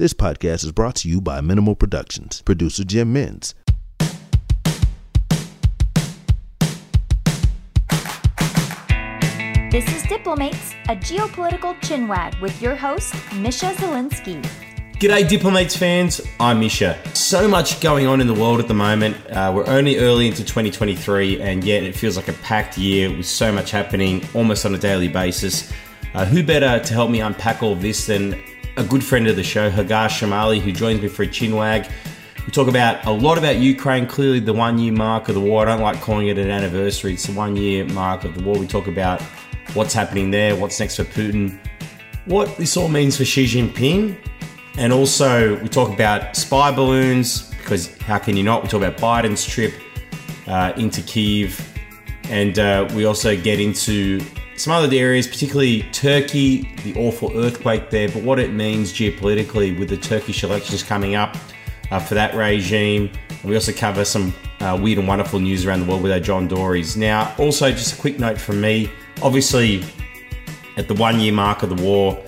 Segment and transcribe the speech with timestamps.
[0.00, 3.54] This podcast is brought to you by Minimal Productions, producer Jim Mins.
[9.70, 14.42] This is Diplomates, a geopolitical chinwag with your host, Misha Zelinsky.
[14.94, 16.22] G'day, Diplomates fans.
[16.40, 16.98] I'm Misha.
[17.12, 19.18] So much going on in the world at the moment.
[19.30, 23.26] Uh, we're only early into 2023, and yet it feels like a packed year with
[23.26, 25.70] so much happening almost on a daily basis.
[26.14, 28.42] Uh, who better to help me unpack all this than
[28.80, 31.90] a good friend of the show, Hagar Chemali, who joins me for a chinwag.
[32.46, 35.62] We talk about a lot about Ukraine, clearly the one year mark of the war.
[35.62, 38.58] I don't like calling it an anniversary, it's the one year mark of the war.
[38.58, 39.20] We talk about
[39.74, 41.60] what's happening there, what's next for Putin,
[42.24, 44.16] what this all means for Xi Jinping,
[44.78, 48.62] and also we talk about spy balloons because how can you not?
[48.62, 49.74] We talk about Biden's trip
[50.46, 51.60] uh, into Kiev,
[52.30, 54.20] and uh, we also get into
[54.60, 59.88] some other areas, particularly Turkey, the awful earthquake there, but what it means geopolitically with
[59.88, 61.34] the Turkish elections coming up
[61.90, 63.10] uh, for that regime.
[63.42, 66.46] We also cover some uh, weird and wonderful news around the world with our John
[66.46, 66.94] Dories.
[66.94, 68.90] Now, also just a quick note from me.
[69.22, 69.82] Obviously,
[70.76, 72.22] at the one year mark of the war,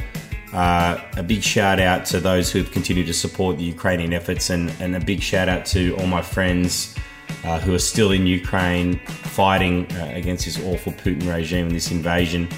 [0.55, 4.73] uh, a big shout out to those who've continued to support the Ukrainian efforts, and,
[4.81, 6.95] and a big shout out to all my friends
[7.45, 11.91] uh, who are still in Ukraine fighting uh, against this awful Putin regime and this
[11.91, 12.49] invasion.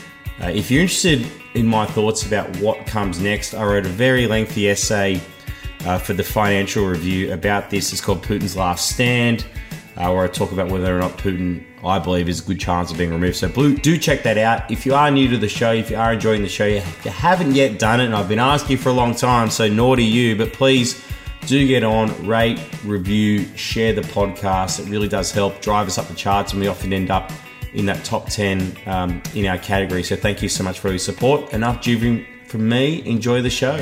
[0.42, 4.26] Uh, if you're interested in my thoughts about what comes next, I wrote a very
[4.26, 5.20] lengthy essay
[5.86, 7.92] uh, for the Financial Review about this.
[7.92, 9.46] It's called Putin's Last Stand,
[9.96, 12.90] uh, where I talk about whether or not Putin, I believe, is a good chance
[12.90, 13.36] of being removed.
[13.36, 14.70] So blue, do check that out.
[14.70, 17.54] If you are new to the show, if you are enjoying the show, you haven't
[17.54, 20.52] yet done it, and I've been asking for a long time, so naughty you, but
[20.52, 21.03] please
[21.46, 24.80] do get on, rate, review, share the podcast.
[24.80, 27.30] It really does help drive us up the charts, and we often end up
[27.74, 30.02] in that top 10 um, in our category.
[30.02, 31.52] So thank you so much for your support.
[31.52, 33.04] Enough jibbering from me.
[33.06, 33.76] Enjoy the show.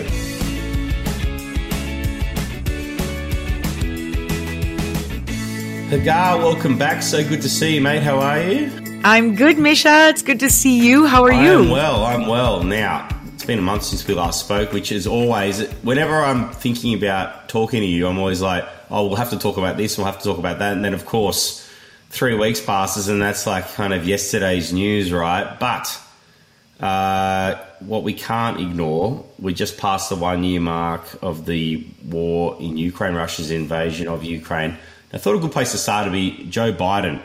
[5.90, 7.02] Hagar, welcome back.
[7.02, 8.02] So good to see you, mate.
[8.02, 8.70] How are you?
[9.04, 10.08] I'm good, Misha.
[10.08, 11.06] It's good to see you.
[11.06, 11.64] How are I you?
[11.64, 12.04] I'm well.
[12.04, 12.62] I'm well.
[12.62, 13.08] Now,
[13.42, 17.48] it's been a month since we last spoke, which is always, whenever I'm thinking about
[17.48, 20.18] talking to you, I'm always like, oh, we'll have to talk about this, we'll have
[20.18, 20.74] to talk about that.
[20.74, 21.68] And then, of course,
[22.10, 25.58] three weeks passes and that's like kind of yesterday's news, right?
[25.58, 26.00] But
[26.78, 32.56] uh, what we can't ignore, we just passed the one year mark of the war
[32.60, 34.78] in Ukraine, Russia's invasion of Ukraine.
[35.12, 37.20] I thought a good place to start would be Joe Biden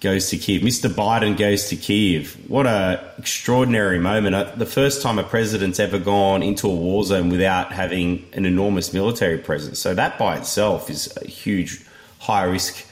[0.00, 0.62] goes to Kiev.
[0.62, 0.88] Mr.
[0.88, 2.36] Biden goes to Kiev.
[2.48, 4.34] What a extraordinary moment.
[4.34, 8.46] Uh, the first time a president's ever gone into a war zone without having an
[8.46, 9.78] enormous military presence.
[9.78, 11.84] So that by itself is a huge
[12.20, 12.86] high risk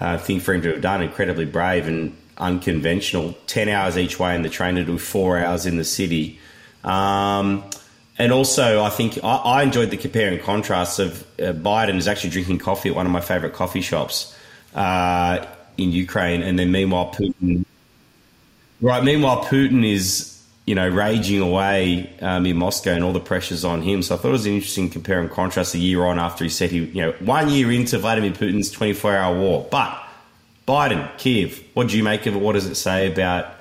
[0.00, 1.02] uh, thing for him to have done.
[1.02, 3.36] Incredibly brave and unconventional.
[3.46, 6.40] 10 hours each way in the train to do four hours in the city.
[6.82, 7.64] Um,
[8.18, 12.08] and also, I think I, I, enjoyed the compare and contrast of uh, Biden is
[12.08, 14.34] actually drinking coffee at one of my favorite coffee shops.
[14.74, 15.46] Uh,
[15.78, 17.64] in Ukraine, and then meanwhile Putin,
[18.80, 19.02] right?
[19.02, 23.80] Meanwhile Putin is you know raging away um, in Moscow, and all the pressures on
[23.80, 24.02] him.
[24.02, 26.50] So I thought it was an interesting compare and contrast a year on after he
[26.50, 29.98] said he you know one year into Vladimir Putin's twenty four hour war, but
[30.66, 32.38] Biden, Kiev, what do you make of it?
[32.38, 33.54] What does it say about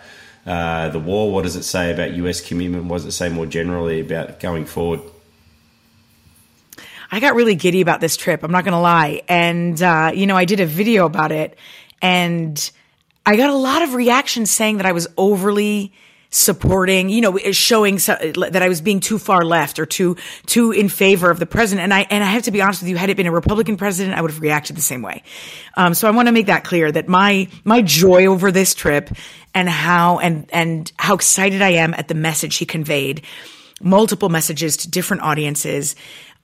[0.45, 1.31] uh, the war?
[1.31, 2.85] What does it say about US commitment?
[2.85, 4.99] What does it say more generally about going forward?
[7.09, 8.43] I got really giddy about this trip.
[8.43, 9.21] I'm not going to lie.
[9.29, 11.57] And, uh, you know, I did a video about it
[12.01, 12.71] and
[13.25, 15.93] I got a lot of reactions saying that I was overly
[16.29, 20.71] supporting, you know, showing so, that I was being too far left or too too
[20.71, 21.83] in favor of the president.
[21.83, 23.77] And I and I have to be honest with you, had it been a Republican
[23.77, 25.23] president, I would have reacted the same way.
[25.75, 29.09] Um, so I want to make that clear that my my joy over this trip
[29.53, 33.23] and how and and how excited I am at the message he conveyed,
[33.81, 35.95] multiple messages to different audiences.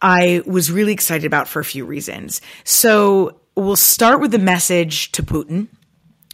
[0.02, 2.42] I was really excited about for a few reasons.
[2.66, 5.68] So we'll start with the message to Putin,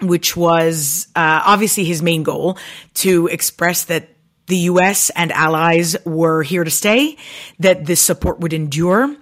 [0.02, 2.58] which was uh, obviously his main goal
[2.96, 4.10] to express that
[4.48, 7.18] the US and allies were here to stay,
[7.60, 9.16] that this support would endure,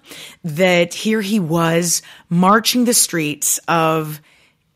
[0.44, 4.22] that here he was marching the streets of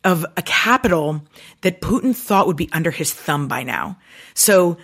[0.04, 1.22] of a capital
[1.62, 4.00] that Putin thought would be under his thumb by now.
[4.34, 4.78] So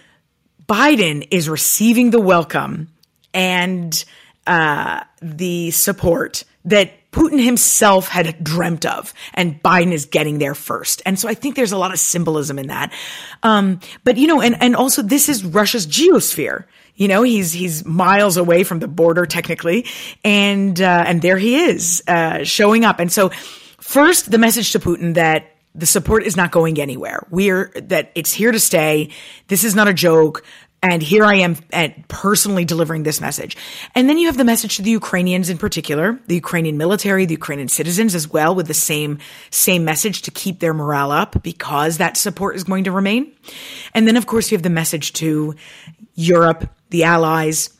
[0.68, 2.90] Biden is receiving the welcome
[3.34, 4.06] and
[4.46, 11.02] uh, the support that Putin himself had dreamt of, and Biden is getting there first.
[11.06, 12.94] And so I think there's a lot of symbolism in that.
[13.44, 16.66] Um, but you know, and and also this is Russia's geosphere.
[16.96, 19.86] You know, he's he's miles away from the border technically,
[20.24, 23.00] and uh, and there he is uh, showing up.
[23.00, 23.30] And so,
[23.80, 25.46] first, the message to Putin that
[25.78, 27.26] the support is not going anywhere.
[27.30, 29.12] We're that it's here to stay.
[29.48, 30.44] This is not a joke.
[30.84, 33.58] And here I am at personally delivering this message.
[33.96, 37.34] And then you have the message to the Ukrainians in particular, the Ukrainian military, the
[37.34, 39.18] Ukrainian citizens as well with the same,
[39.50, 43.32] same message to keep their morale up because that support is going to remain.
[43.96, 45.56] And then of course you have the message to
[46.14, 47.77] Europe, the allies,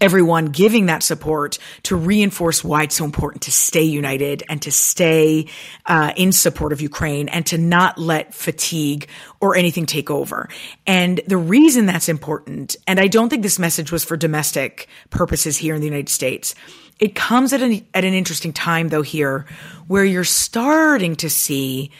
[0.00, 4.70] everyone giving that support to reinforce why it's so important to stay united and to
[4.70, 5.46] stay
[5.86, 9.08] uh, in support of Ukraine and to not let fatigue
[9.40, 10.48] or anything take over.
[10.86, 15.56] And the reason that's important, and I don't think this message was for domestic purposes
[15.56, 16.54] here in the United States.
[16.98, 19.46] It comes at an, at an interesting time though here
[19.86, 21.90] where you're starting to see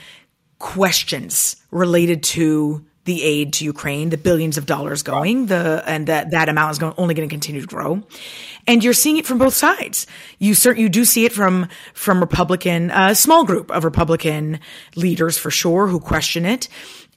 [0.58, 6.32] questions related to the aid to Ukraine, the billions of dollars going, the and that
[6.32, 8.02] that amount is going, only going to continue to grow,
[8.66, 10.06] and you're seeing it from both sides.
[10.38, 14.60] You cert, you do see it from from Republican, a uh, small group of Republican
[14.94, 16.68] leaders for sure who question it,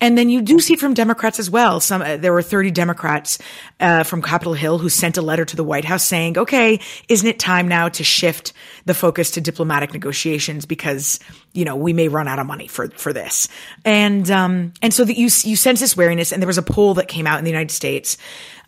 [0.01, 1.79] and then you do see it from Democrats as well.
[1.79, 3.37] Some uh, there were 30 Democrats
[3.79, 6.79] uh, from Capitol Hill who sent a letter to the White House saying, "Okay,
[7.09, 8.53] isn't it time now to shift
[8.85, 11.19] the focus to diplomatic negotiations because
[11.53, 13.49] you know we may run out of money for for this."
[13.83, 16.31] And um, and so that you you sense this wariness.
[16.31, 18.17] And there was a poll that came out in the United States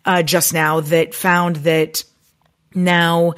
[0.04, 2.04] uh, just now that found that
[2.74, 3.34] now.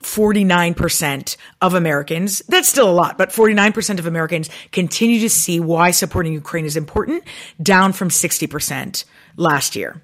[0.00, 5.60] Uh, 49% of Americans, that's still a lot, but 49% of Americans continue to see
[5.60, 7.24] why supporting Ukraine is important,
[7.62, 9.04] down from 60%
[9.36, 10.00] last year.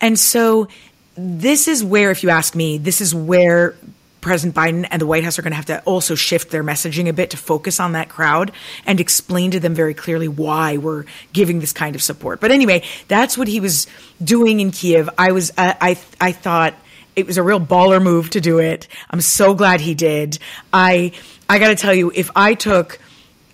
[0.00, 0.68] And so
[1.16, 3.74] this is where, if you ask me, this is where
[4.20, 7.08] President Biden and the White House are going to have to also shift their messaging
[7.08, 8.52] a bit to focus on that crowd
[8.84, 12.40] and explain to them very clearly why we're giving this kind of support.
[12.40, 13.86] But anyway, that's what he was
[14.22, 15.08] doing in Kiev.
[15.16, 16.74] I was, I, I, I thought,
[17.18, 18.86] it was a real baller move to do it.
[19.10, 20.38] I'm so glad he did.
[20.72, 21.12] I
[21.48, 22.98] I got to tell you, if I took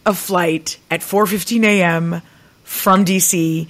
[0.05, 2.23] a flight at 4:15 a.m.
[2.63, 3.69] from DC,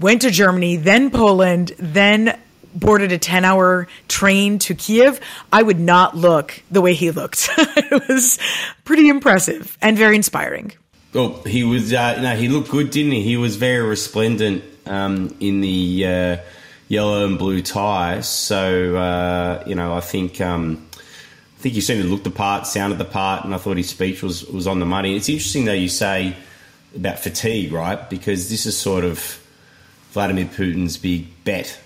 [0.00, 2.38] went to Germany, then Poland, then
[2.74, 5.20] boarded a 10 hour train to Kiev,
[5.52, 7.48] I would not look the way he looked.
[7.58, 8.38] it was
[8.84, 10.72] pretty impressive and very inspiring.
[11.14, 13.22] Oh, he was, uh, no, he looked good, didn't he?
[13.22, 16.06] He was very resplendent um, in the.
[16.06, 16.36] Uh,
[16.94, 18.20] yellow and blue tie.
[18.20, 22.98] So uh, you know, I think um, I think he certainly looked the part, sounded
[22.98, 25.16] the part, and I thought his speech was was on the money.
[25.16, 26.36] It's interesting though you say
[26.96, 28.08] about fatigue, right?
[28.08, 29.40] Because this is sort of
[30.12, 31.78] Vladimir Putin's big bet.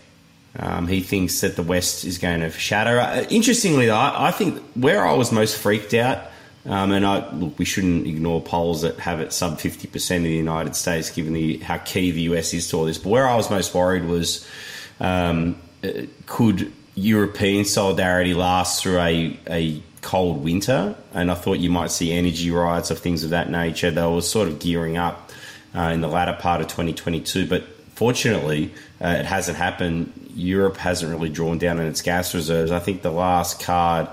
[0.58, 2.99] Um, he thinks that the West is going to shatter.
[3.00, 6.31] Uh, interestingly, though, I, I think where I was most freaked out.
[6.66, 10.31] Um, and I, look, we shouldn't ignore polls that have it sub 50% in the
[10.31, 12.99] United States, given the, how key the US is to all this.
[12.99, 14.46] But where I was most worried was
[15.00, 15.56] um,
[16.26, 20.96] could European solidarity last through a, a cold winter?
[21.12, 23.90] And I thought you might see energy riots of things of that nature.
[23.90, 25.30] They were sort of gearing up
[25.74, 27.64] uh, in the latter part of 2022, but
[27.94, 30.12] fortunately, uh, it hasn't happened.
[30.34, 32.70] Europe hasn't really drawn down on its gas reserves.
[32.70, 34.08] I think the last card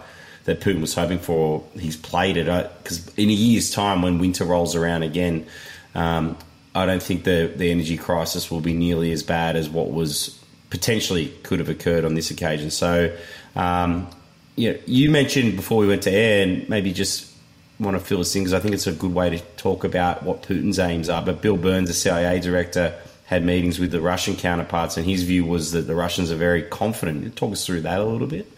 [0.45, 2.45] that Putin was hoping for, he's played it
[2.83, 5.47] because uh, in a year's time, when winter rolls around again,
[5.95, 6.37] um,
[6.75, 10.39] I don't think the the energy crisis will be nearly as bad as what was
[10.75, 12.69] potentially could have occurred on this occasion.
[12.69, 13.15] So,
[13.55, 14.09] um,
[14.57, 17.31] you, know, you mentioned before we went to air, and maybe just
[17.79, 20.23] want to fill this in because I think it's a good way to talk about
[20.23, 21.21] what Putin's aims are.
[21.21, 22.93] But Bill Burns, the CIA director,
[23.23, 26.63] had meetings with the Russian counterparts, and his view was that the Russians are very
[26.63, 27.33] confident.
[27.37, 28.51] Talk us through that a little bit.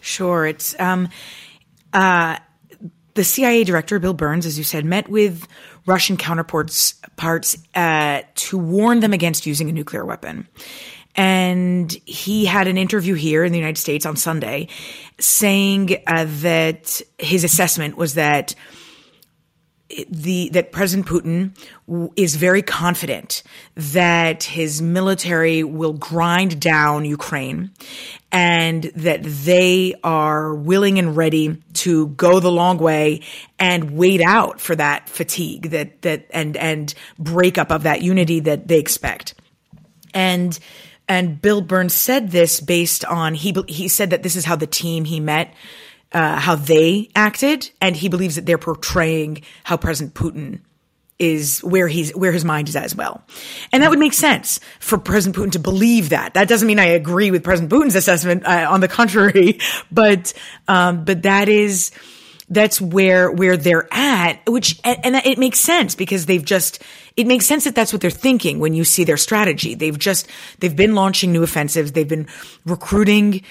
[0.00, 1.10] Sure, it's um,
[1.92, 2.38] uh,
[3.12, 5.46] the CIA director Bill Burns, as you said, met with
[5.84, 10.46] Russian counterparts parts uh, to warn them against using a nuclear weapon.
[11.16, 14.68] And he had an interview here in the United States on Sunday
[15.18, 18.54] saying uh, that his assessment was that
[20.10, 21.56] the that President Putin
[22.16, 23.42] is very confident
[23.76, 27.70] that his military will grind down Ukraine
[28.32, 33.20] and that they are willing and ready to go the long way
[33.60, 38.66] and wait out for that fatigue that that and and breakup of that unity that
[38.66, 39.34] they expect.
[40.12, 40.58] And
[41.08, 44.66] and Bill Burns said this based on he he said that this is how the
[44.66, 45.54] team he met
[46.12, 50.60] uh, how they acted, and he believes that they're portraying how President Putin
[51.18, 53.22] is where he's where his mind is as well.
[53.72, 56.34] And that would make sense for President Putin to believe that.
[56.34, 58.46] That doesn't mean I agree with President Putin's assessment.
[58.46, 59.58] Uh, on the contrary,
[59.90, 60.32] but
[60.68, 61.90] um, but that is
[62.48, 64.40] that's where where they're at.
[64.46, 66.82] Which and, it makes sense because they've just
[67.16, 69.74] it makes sense that that's what they're thinking when you see their strategy.
[69.74, 70.28] They've just
[70.60, 71.92] they've been launching new offensives.
[71.92, 72.28] They've been
[72.64, 73.42] recruiting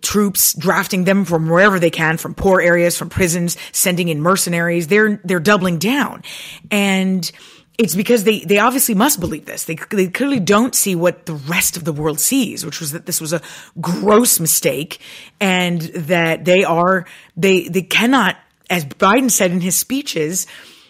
[0.00, 4.86] troops, drafting them from wherever they can, from poor areas, from prisons, sending in mercenaries.
[4.86, 6.22] They're, they're doubling down.
[6.70, 7.30] And,
[7.78, 9.64] it's because they, they obviously must believe this.
[9.64, 13.06] They, they clearly don't see what the rest of the world sees, which was that
[13.06, 13.40] this was a
[13.80, 15.00] gross mistake
[15.40, 17.06] and that they are,
[17.36, 18.36] they, they cannot,
[18.68, 20.48] as Biden said in his speeches,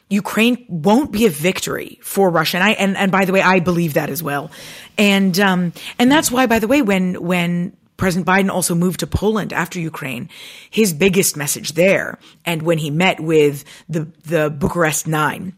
[0.09, 2.57] Ukraine won't be a victory for Russia.
[2.57, 4.50] And I, and, and by the way, I believe that as well.
[4.97, 9.07] And, um, and that's why, by the way, when, when President Biden also moved to
[9.07, 10.30] Poland after Ukraine,
[10.71, 15.52] his biggest message there, and when he met with the, the Bucharest Nine,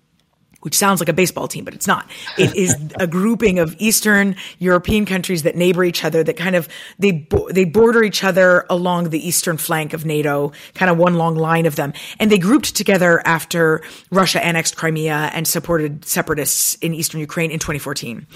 [0.61, 2.09] which sounds like a baseball team, but it's not.
[2.37, 6.69] It is a grouping of Eastern European countries that neighbor each other, that kind of
[6.99, 11.35] they they border each other along the eastern flank of NATO, kind of one long
[11.35, 16.95] line of them, and they grouped together after Russia annexed Crimea and supported separatists in
[16.95, 18.27] eastern Ukraine in 2014.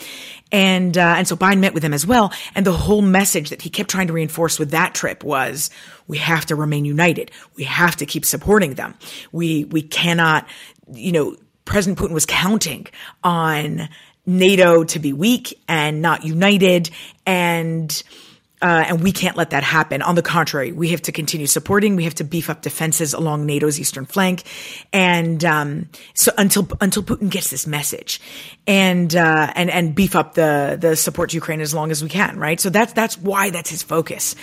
[0.50, 3.60] And uh, and so Biden met with them as well, and the whole message that
[3.60, 5.70] he kept trying to reinforce with that trip was
[6.06, 7.30] we have to remain united.
[7.56, 8.94] We have to keep supporting them.
[9.32, 10.46] We we cannot
[10.92, 12.86] you know President Putin was counting
[13.22, 13.88] on
[14.26, 16.90] NATO to be weak and not united
[17.26, 18.02] and
[18.64, 20.00] uh, and we can't let that happen.
[20.00, 21.96] On the contrary, we have to continue supporting.
[21.96, 24.44] We have to beef up defenses along NATO's eastern flank,
[24.90, 28.22] and um, so until until Putin gets this message,
[28.66, 32.08] and uh, and and beef up the the support to Ukraine as long as we
[32.08, 32.38] can.
[32.38, 32.58] Right.
[32.58, 34.34] So that's that's why that's his focus.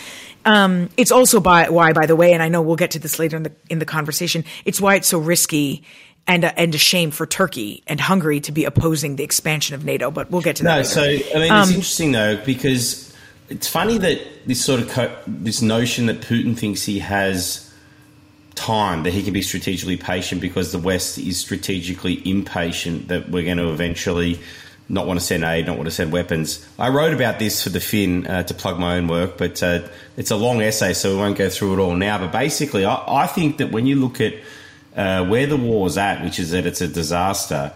[0.45, 3.17] Um, it's also by why, by the way, and I know we'll get to this
[3.17, 4.43] later in the in the conversation.
[4.65, 5.83] It's why it's so risky
[6.27, 9.83] and a, and a shame for Turkey and Hungary to be opposing the expansion of
[9.83, 10.11] NATO.
[10.11, 10.69] But we'll get to that.
[10.69, 10.89] No, later.
[10.89, 13.15] so I mean, it's um, interesting though because
[13.49, 17.71] it's funny that this sort of co- this notion that Putin thinks he has
[18.55, 23.43] time that he can be strategically patient because the West is strategically impatient that we're
[23.43, 24.39] going to eventually
[24.89, 26.65] not want to send aid, not want to send weapons.
[26.77, 29.87] I wrote about this for the Fin uh, to plug my own work, but uh,
[30.17, 32.17] it's a long essay, so we won't go through it all now.
[32.17, 34.33] But basically, I, I think that when you look at
[34.95, 37.73] uh, where the war's at, which is that it's a disaster,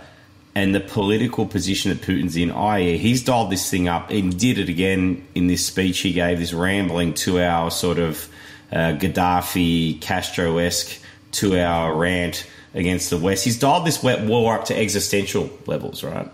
[0.53, 4.57] and the political position that Putin's in, i.e., he's dialed this thing up and did
[4.57, 8.29] it again in this speech he gave, this rambling two hour sort of
[8.71, 13.43] uh, Gaddafi, Castro esque two hour rant against the West.
[13.43, 16.29] He's dialed this war up to existential levels, right?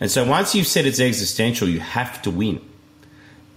[0.00, 2.60] And so once you've said it's existential, you have to win.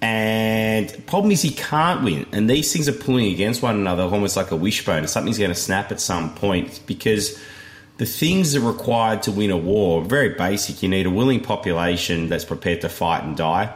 [0.02, 2.26] And problem is he can't win.
[2.32, 5.08] And these things are pulling against one another almost like a wishbone.
[5.08, 7.40] Something's going to snap at some point because
[7.98, 10.82] the things that are required to win a war are very basic.
[10.82, 13.74] You need a willing population that's prepared to fight and die.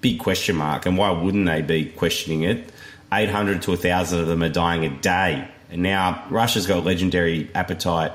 [0.00, 0.86] Big question mark.
[0.86, 2.72] And why wouldn't they be questioning it?
[3.12, 5.46] 800 to 1,000 of them are dying a day.
[5.70, 8.12] And now Russia's got a legendary appetite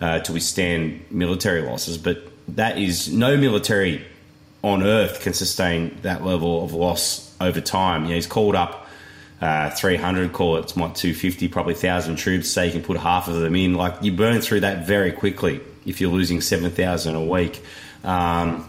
[0.00, 4.04] uh, to withstand military losses, but that is no military
[4.62, 8.04] on earth can sustain that level of loss over time.
[8.04, 8.86] You know, he's called up
[9.40, 13.28] uh, 300, call it, it's what, 250, probably 1,000 troops, say you can put half
[13.28, 13.74] of them in.
[13.74, 17.62] Like, you burn through that very quickly if you're losing 7,000 a week.
[18.02, 18.68] Um,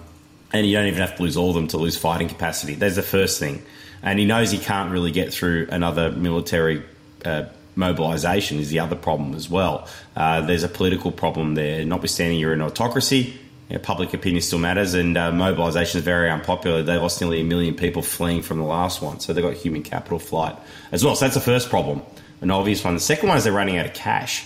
[0.51, 2.75] and you don't even have to lose all of them to lose fighting capacity.
[2.75, 3.63] That's the first thing.
[4.01, 6.83] And he knows he can't really get through another military
[7.25, 9.87] uh, mobilisation, is the other problem as well.
[10.15, 13.39] Uh, there's a political problem there, notwithstanding you're an autocracy
[13.69, 16.81] you know, public opinion still matters, and uh, mobilisation is very unpopular.
[16.81, 19.83] They lost nearly a million people fleeing from the last one, so they've got human
[19.83, 20.55] capital flight
[20.91, 21.15] as well.
[21.15, 22.01] So that's the first problem,
[22.41, 22.95] an obvious one.
[22.95, 24.45] The second one is they're running out of cash.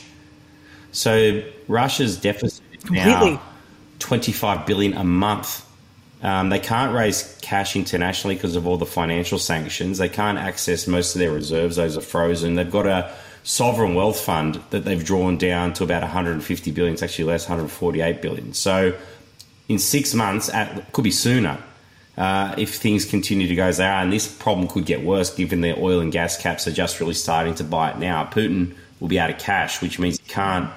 [0.92, 3.42] So Russia's deficit is now
[4.00, 5.65] 25 billion a month.
[6.22, 9.98] Um, they can't raise cash internationally because of all the financial sanctions.
[9.98, 12.56] They can't access most of their reserves; those are frozen.
[12.56, 13.13] They've got a
[13.44, 16.94] sovereign wealth fund that they've drawn down to about 150 billion.
[16.94, 18.53] It's actually less, 148 billion.
[18.53, 18.96] So
[19.67, 21.58] in six months, at, could be sooner,
[22.17, 24.01] uh, if things continue to go as they are.
[24.01, 27.13] And this problem could get worse given their oil and gas caps are just really
[27.13, 28.25] starting to bite now.
[28.25, 30.70] Putin will be out of cash, which means he can't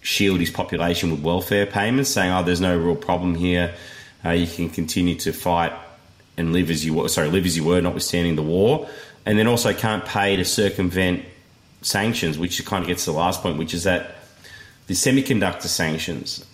[0.00, 3.74] shield his population with welfare payments, saying, oh, there's no real problem here.
[4.24, 5.72] Uh, you can continue to fight
[6.36, 8.88] and live as you were, sorry, live as you were, notwithstanding the war.
[9.24, 11.24] And then also can't pay to circumvent
[11.82, 14.16] sanctions, which kind of gets to the last point, which is that
[14.86, 16.44] the semiconductor sanctions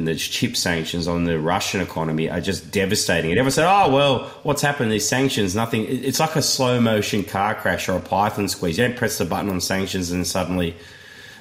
[0.00, 3.32] and the chip sanctions on the Russian economy are just devastating.
[3.32, 4.90] And everyone said, oh, well, what's happened?
[4.90, 5.84] These sanctions, nothing.
[5.86, 8.78] It's like a slow motion car crash or a Python squeeze.
[8.78, 10.74] You don't press the button on sanctions and suddenly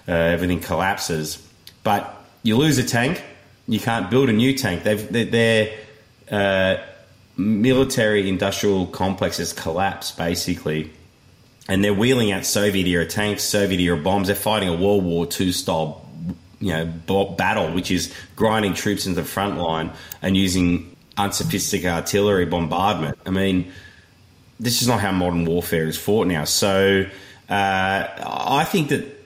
[0.09, 1.41] uh, everything collapses.
[1.85, 2.13] But
[2.43, 3.23] you lose a tank,
[3.65, 4.83] you can't build a new tank.
[4.83, 5.73] They've, their
[6.29, 6.83] uh,
[7.37, 10.91] military industrial complexes collapse, basically.
[11.69, 14.27] And they're wheeling out Soviet era tanks, Soviet era bombs.
[14.27, 16.08] They're fighting a World War II style
[16.59, 16.85] you know
[17.37, 23.17] battle, which is grinding troops into the front line and using unsophisticated artillery bombardment.
[23.25, 23.71] I mean,
[24.59, 26.45] this is not how modern warfare is fought now.
[26.45, 27.05] So
[27.49, 29.19] uh, I think that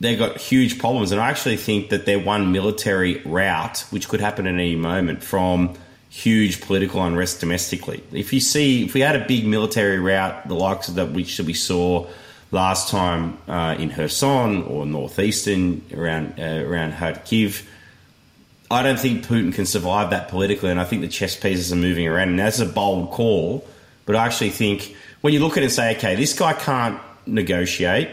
[0.00, 1.12] they've got huge problems.
[1.12, 5.22] And I actually think that they're one military route, which could happen at any moment,
[5.22, 5.74] from
[6.08, 8.02] huge political unrest domestically.
[8.12, 11.38] If you see, if we had a big military route, the likes of that which
[11.38, 12.08] we saw
[12.50, 17.64] last time uh, in Kherson or northeastern around uh, around Kharkiv,
[18.70, 20.70] I don't think Putin can survive that politically.
[20.70, 23.66] And I think the chess pieces are moving around, and that's a bold call.
[24.06, 27.00] But I actually think when you look at it and say, okay, this guy can't
[27.26, 28.08] negotiate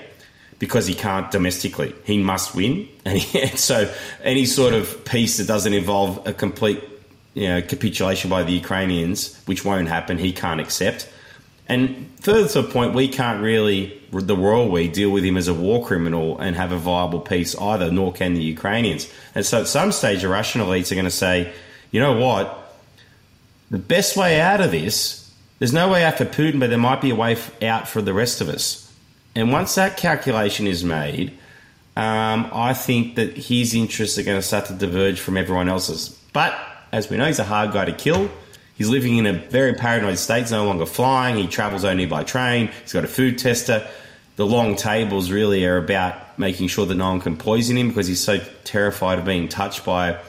[0.60, 1.94] because he can't domestically.
[2.04, 2.88] He must win.
[3.08, 3.90] And, and so
[4.22, 6.84] any sort of peace that doesn't involve a complete
[7.36, 11.08] you know, capitulation by the Ukrainians, which won't happen, he can't accept.
[11.70, 15.48] And further to the point, we can't really, the royal we, deal with him as
[15.48, 19.12] a war criminal and have a viable peace either, nor can the Ukrainians.
[19.36, 21.54] And so at some stage, the Russian elites are going to say,
[21.92, 22.76] you know what?
[23.70, 27.02] The best way out of this, there's no way out for Putin, but there might
[27.02, 28.90] be a way out for the rest of us.
[29.36, 31.38] And once that calculation is made,
[31.98, 36.10] um, I think that his interests are going to start to diverge from everyone else's.
[36.32, 36.58] But
[36.92, 38.30] as we know, he's a hard guy to kill.
[38.78, 40.42] He's living in a very paranoid state.
[40.42, 41.36] He's no longer flying.
[41.36, 42.70] He travels only by train.
[42.84, 43.88] He's got a food tester.
[44.36, 48.06] The long tables really are about making sure that no one can poison him because
[48.06, 50.20] he's so terrified of being touched by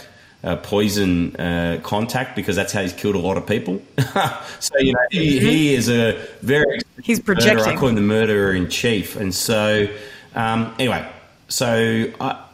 [0.43, 3.83] uh, poison uh, contact because that's how he's killed a lot of people.
[4.61, 7.59] so you know he, he, is a very he's projecting.
[7.59, 7.75] Murderer.
[7.75, 9.89] I call him the murderer in chief, and so
[10.35, 11.07] um, anyway,
[11.49, 12.48] so I,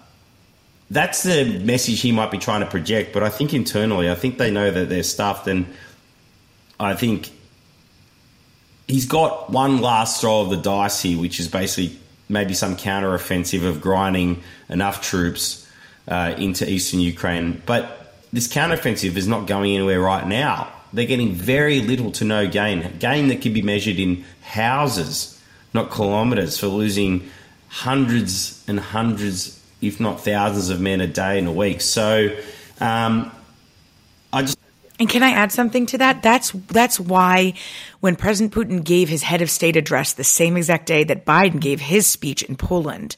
[0.90, 3.12] that's the message he might be trying to project.
[3.12, 5.66] But I think internally, I think they know that they're stuffed, and
[6.78, 7.30] I think
[8.86, 11.98] he's got one last throw of the dice here, which is basically
[12.28, 15.68] maybe some counter offensive of grinding enough troops
[16.08, 17.62] uh, into eastern Ukraine.
[17.66, 20.72] But this counteroffensive is not going anywhere right now.
[20.92, 25.40] They're getting very little to no gain, gain that can be measured in houses,
[25.72, 27.28] not kilometres, for losing
[27.68, 31.80] hundreds and hundreds, if not thousands, of men a day and a week.
[31.80, 32.36] So,
[32.80, 33.30] um,
[34.32, 34.58] I just.
[35.00, 36.22] And can I add something to that?
[36.22, 37.54] That's that's why
[38.00, 41.60] when President Putin gave his head of state address the same exact day that Biden
[41.60, 43.16] gave his speech in Poland,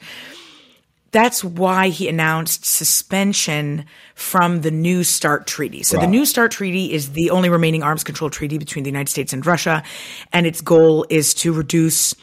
[1.10, 5.82] that's why he announced suspension from the New START treaty.
[5.82, 6.04] So right.
[6.04, 9.32] the New START treaty is the only remaining arms control treaty between the United States
[9.32, 9.82] and Russia,
[10.32, 12.14] and its goal is to reduce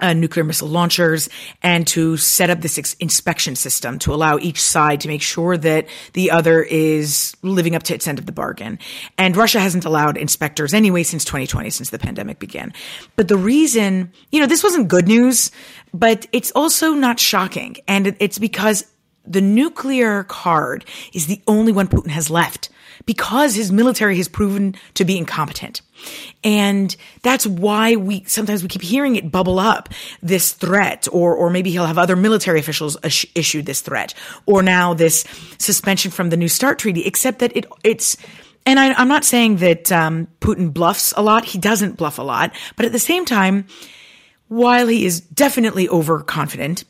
[0.00, 1.28] uh, nuclear missile launchers
[1.62, 5.56] and to set up this ex- inspection system to allow each side to make sure
[5.56, 8.78] that the other is living up to its end of the bargain.
[9.16, 12.72] And Russia hasn't allowed inspectors anyway since 2020, since the pandemic began.
[13.16, 15.50] But the reason, you know, this wasn't good news,
[15.92, 17.76] but it's also not shocking.
[17.86, 18.84] And it's because
[19.24, 22.70] the nuclear card is the only one Putin has left
[23.06, 25.82] because his military has proven to be incompetent.
[26.44, 29.88] And that's why we sometimes we keep hearing it bubble up
[30.22, 32.96] this threat, or or maybe he'll have other military officials
[33.34, 34.14] issue this threat,
[34.46, 35.24] or now this
[35.58, 37.04] suspension from the New START treaty.
[37.04, 38.16] Except that it it's.
[38.66, 41.46] And I, am not saying that um, Putin bluffs a lot.
[41.46, 42.54] He doesn't bluff a lot.
[42.76, 43.66] But at the same time,
[44.48, 46.84] while he is definitely overconfident,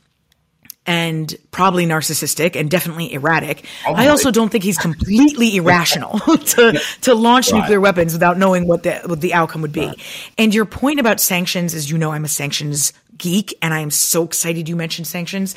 [0.89, 3.67] and probably narcissistic and definitely erratic.
[3.87, 7.61] Oh I also don't think he's completely irrational to to launch right.
[7.61, 9.87] nuclear weapons without knowing what the what the outcome would be.
[9.87, 10.33] Right.
[10.39, 13.91] And your point about sanctions, as you know, I'm a sanctions geek, and I am
[13.91, 15.55] so excited you mentioned sanctions.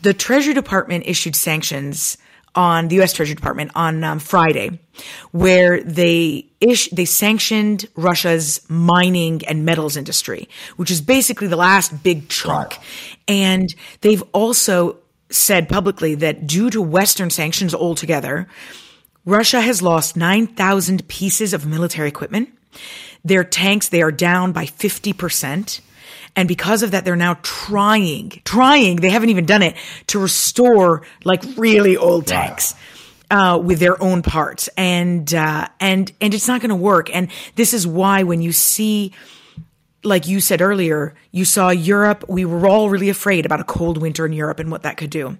[0.00, 2.16] The Treasury Department issued sanctions
[2.54, 3.12] on the U.S.
[3.12, 4.78] Treasury Department on um, Friday,
[5.32, 12.02] where they ish they sanctioned Russia's mining and metals industry, which is basically the last
[12.02, 12.80] big chunk, right.
[13.28, 14.98] and they've also
[15.30, 18.46] said publicly that due to Western sanctions altogether,
[19.24, 22.50] Russia has lost nine thousand pieces of military equipment.
[23.24, 25.80] Their tanks they are down by fifty percent.
[26.36, 29.76] And because of that, they're now trying, trying, they haven't even done it
[30.08, 32.74] to restore like really old tanks.
[33.30, 34.68] Uh, with their own parts.
[34.76, 37.12] And uh, and and it's not going to work.
[37.12, 39.12] And this is why when you see
[40.04, 43.96] like you said earlier you saw Europe we were all really afraid about a cold
[43.96, 45.38] winter in Europe and what that could do.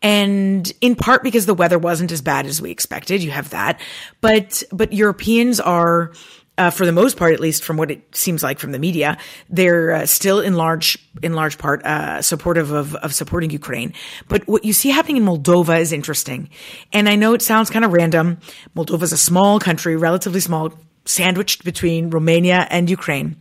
[0.00, 3.80] And in part because the weather wasn't as bad as we expected you have that.
[4.20, 6.12] But but Europeans are
[6.58, 9.16] uh, for the most part, at least from what it seems like from the media,
[9.48, 13.94] they're uh, still in large in large part uh, supportive of of supporting Ukraine.
[14.28, 16.50] But what you see happening in Moldova is interesting,
[16.92, 18.38] and I know it sounds kind of random.
[18.76, 20.72] Moldova is a small country, relatively small.
[21.04, 23.36] Sandwiched between Romania and Ukraine,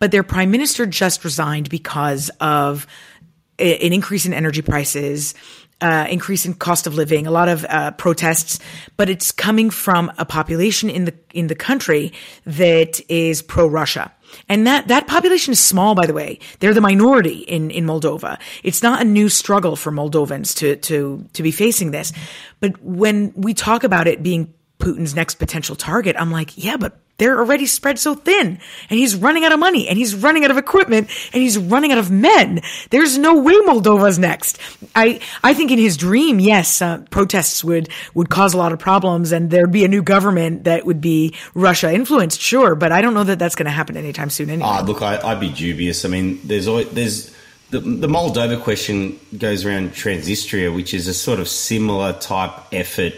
[0.00, 2.84] but their prime minister just resigned because of
[3.60, 5.34] an increase in energy prices,
[5.82, 8.58] uh, increase in cost of living, a lot of uh, protests,
[8.96, 12.12] but it's coming from a population in the in the country
[12.46, 14.12] that is pro Russia.
[14.48, 16.38] And that, that population is small, by the way.
[16.60, 18.38] They're the minority in, in Moldova.
[18.62, 22.12] It's not a new struggle for Moldovans to, to, to be facing this.
[22.60, 26.98] But when we talk about it being Putin's next potential target, I'm like, yeah, but
[27.18, 28.58] they're already spread so thin
[28.90, 31.92] and he's running out of money and he's running out of equipment and he's running
[31.92, 32.60] out of men.
[32.90, 34.58] There's no way Moldova's next.
[34.96, 38.80] I, I think in his dream, yes, uh, protests would, would cause a lot of
[38.80, 43.02] problems and there'd be a new government that would be Russia influenced, sure, but I
[43.02, 44.68] don't know that that's going to happen anytime soon anyway.
[44.68, 46.04] Oh, look, I, would be dubious.
[46.04, 47.32] I mean, there's always, there's,
[47.70, 53.14] the, the Moldova question goes around Transnistria, which is a sort of similar type effort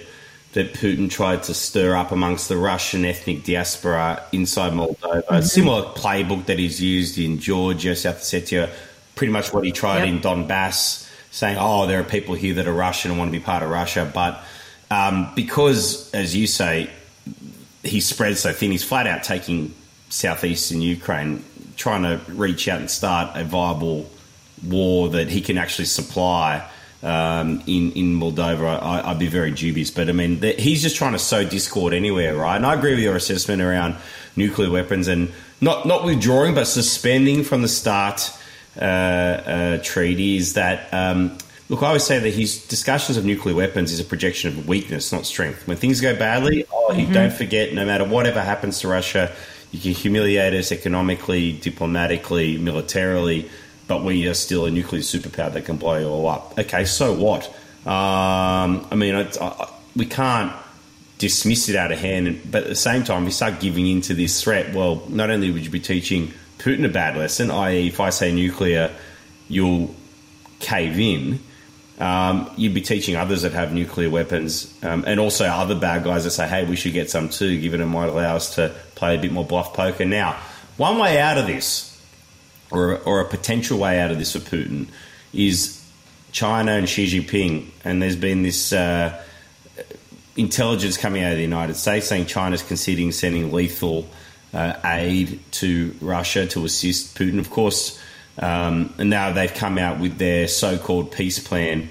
[0.55, 5.23] that Putin tried to stir up amongst the Russian ethnic diaspora inside Moldova.
[5.25, 5.35] Mm-hmm.
[5.35, 8.71] A similar playbook that he's used in Georgia, South Ossetia,
[9.17, 10.09] pretty much what he tried yep.
[10.09, 13.45] in Donbass, saying, oh, there are people here that are Russian and want to be
[13.45, 14.09] part of Russia.
[14.12, 14.40] But
[14.93, 16.88] um, because, as you say,
[17.83, 19.75] he spread so thin, he's flat out taking
[20.09, 21.45] southeastern Ukraine,
[21.77, 24.09] trying to reach out and start a viable
[24.64, 26.64] war that he can actually supply
[27.05, 29.90] um, in in Moldova, I, would be very dubious.
[29.90, 32.57] But I mean, the, he's just trying to sow discord anywhere, right?
[32.57, 33.97] And I agree with your assessment around
[34.37, 38.33] nuclear weapons and not not withdrawing, but suspending from the START
[38.81, 40.55] uh, uh, treaties.
[40.55, 41.37] That um,
[41.69, 45.12] look, I always say that his discussions of nuclear weapons is a projection of weakness,
[45.12, 45.69] not strength.
[45.69, 47.12] When things go badly, oh, mm-hmm.
[47.12, 49.31] don't forget, no matter whatever happens to Russia,
[49.73, 53.51] you can humiliate us economically, diplomatically, militarily
[53.87, 56.59] but we are still a nuclear superpower that can blow you all up.
[56.59, 57.47] Okay, so what?
[57.87, 60.53] Um, I mean, I, we can't
[61.18, 64.01] dismiss it out of hand, but at the same time, if you start giving in
[64.03, 67.88] to this threat, well, not only would you be teaching Putin a bad lesson, i.e.,
[67.88, 68.90] if I say nuclear,
[69.49, 69.94] you'll
[70.61, 71.40] cave in.
[71.99, 76.25] Um, you'd be teaching others that have nuclear weapons um, and also other bad guys
[76.25, 79.14] that say, hey, we should get some too, given it might allow us to play
[79.16, 80.05] a bit more bluff poker.
[80.05, 80.33] Now,
[80.77, 81.94] one way out of this
[82.75, 84.89] or, or a potential way out of this for Putin
[85.33, 85.81] is
[86.33, 87.71] China and Xi Jinping.
[87.85, 89.23] And there's been this uh,
[90.37, 94.07] intelligence coming out of the United States saying China's considering sending lethal
[94.53, 97.39] uh, aid to Russia to assist Putin.
[97.39, 98.01] Of course,
[98.39, 101.89] um, and now they've come out with their so called peace plan,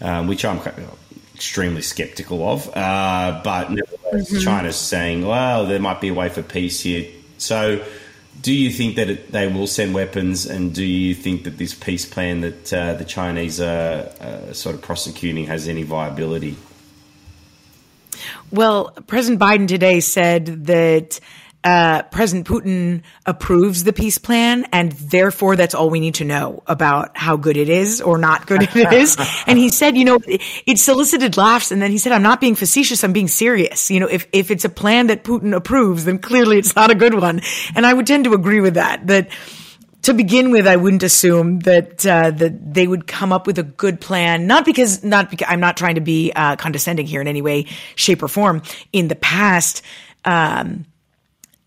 [0.00, 0.60] um, which I'm
[1.34, 2.68] extremely skeptical of.
[2.76, 4.42] Uh, but nevertheless, mm-hmm.
[4.42, 7.10] China's saying, well, there might be a way for peace here.
[7.38, 7.84] So,
[8.40, 11.74] do you think that it, they will send weapons, and do you think that this
[11.74, 16.56] peace plan that uh, the Chinese are uh, sort of prosecuting has any viability?
[18.50, 21.20] Well, President Biden today said that
[21.66, 26.62] uh, President Putin approves the peace plan, and therefore that's all we need to know
[26.68, 29.16] about how good it is or not good it is.
[29.48, 32.40] and he said, you know, it, it, solicited laughs, and then he said, "I'm not
[32.40, 33.02] being facetious.
[33.02, 33.90] I'm being serious.
[33.90, 36.94] You know, if if it's a plan that Putin approves, then clearly it's not a
[36.94, 37.40] good one."
[37.74, 39.04] And I would tend to agree with that.
[39.08, 39.28] That
[40.02, 43.64] to begin with, I wouldn't assume that uh, that they would come up with a
[43.64, 44.46] good plan.
[44.46, 47.66] Not because not because I'm not trying to be uh, condescending here in any way,
[47.96, 48.62] shape, or form.
[48.92, 49.82] In the past.
[50.24, 50.86] Um,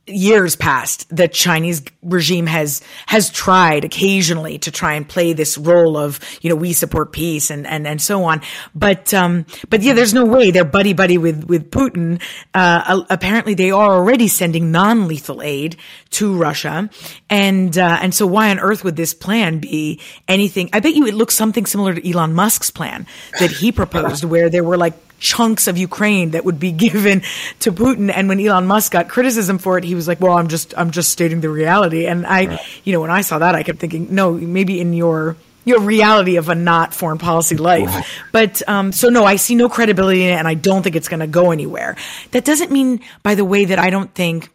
[0.10, 5.98] years past, the Chinese regime has has tried occasionally to try and play this role
[5.98, 8.42] of you know we support peace and and and so on.
[8.74, 12.22] But um, but yeah, there's no way they're buddy buddy with with Putin.
[12.54, 15.78] Uh, apparently, they are already sending non lethal aid
[16.12, 16.90] to Russia,
[17.30, 20.70] and uh, and so why on earth would this plan be anything?
[20.74, 23.08] I bet you it looks something similar to Elon Musk's plan
[23.40, 27.22] that he proposed, where there were like chunks of Ukraine that would be given
[27.60, 28.12] to Putin.
[28.14, 30.92] And when Elon Musk got criticism for it, he was like, "Well, I'm just I'm
[30.92, 32.60] just stating the reality." And I, right.
[32.84, 36.38] you know, when I saw that, I kept thinking, "No, maybe in your your reality
[36.38, 38.06] of a not foreign policy life." Right.
[38.32, 41.10] But um, so no, I see no credibility in it, and I don't think it's
[41.10, 41.96] going to go anywhere.
[42.32, 44.50] That doesn't mean, by the way, that I don't think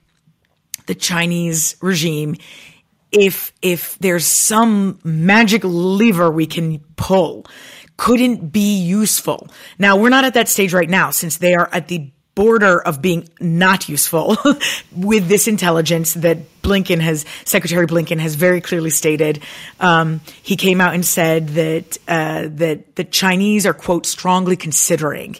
[0.86, 2.36] the Chinese regime
[3.14, 7.46] if if there's some magic lever we can pull
[7.96, 9.48] couldn't be useful.
[9.78, 13.00] Now, we're not at that stage right now since they are at the border of
[13.00, 14.36] being not useful
[14.96, 19.42] with this intelligence that Blinken has, Secretary Blinken has very clearly stated.
[19.80, 25.36] Um, he came out and said that uh, that the Chinese are quote strongly considering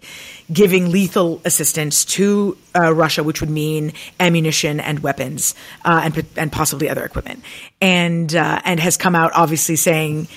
[0.53, 6.53] giving lethal assistance to uh, Russia, which would mean ammunition and weapons uh, and and
[6.53, 7.43] possibly other equipment,
[7.81, 10.29] and uh, and has come out obviously saying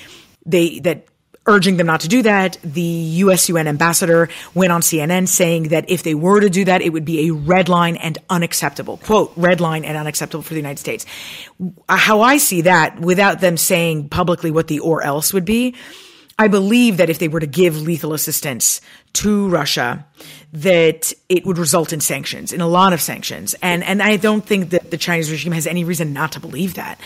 [0.46, 1.04] they that
[1.48, 2.58] urging them not to do that.
[2.62, 6.82] The US UN ambassador went on CNN saying that if they were to do that,
[6.82, 8.98] it would be a red line and unacceptable.
[8.98, 11.06] Quote, red line and unacceptable for the United States.
[11.88, 15.74] How I see that, without them saying publicly what the or else would be,
[16.38, 18.80] I believe that if they were to give lethal assistance
[19.14, 20.06] to Russia,
[20.52, 23.54] that it would result in sanctions, in a lot of sanctions.
[23.60, 26.74] And and I don't think that the Chinese regime has any reason not to believe
[26.74, 27.00] that.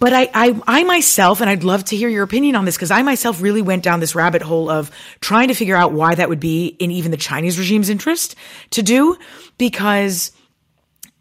[0.00, 2.90] But I, I, I myself, and I'd love to hear your opinion on this because
[2.90, 6.28] I myself really went down this rabbit hole of trying to figure out why that
[6.30, 8.34] would be in even the Chinese regime's interest
[8.70, 9.16] to do,
[9.58, 10.32] because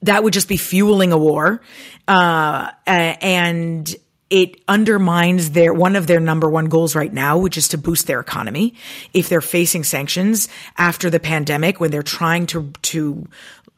[0.01, 1.61] that would just be fueling a war,
[2.07, 3.95] uh, and
[4.29, 8.05] it undermines their one of their number one goals right now, which is to boost
[8.07, 8.75] their economy.
[9.11, 13.27] If they're facing sanctions after the pandemic, when they're trying to to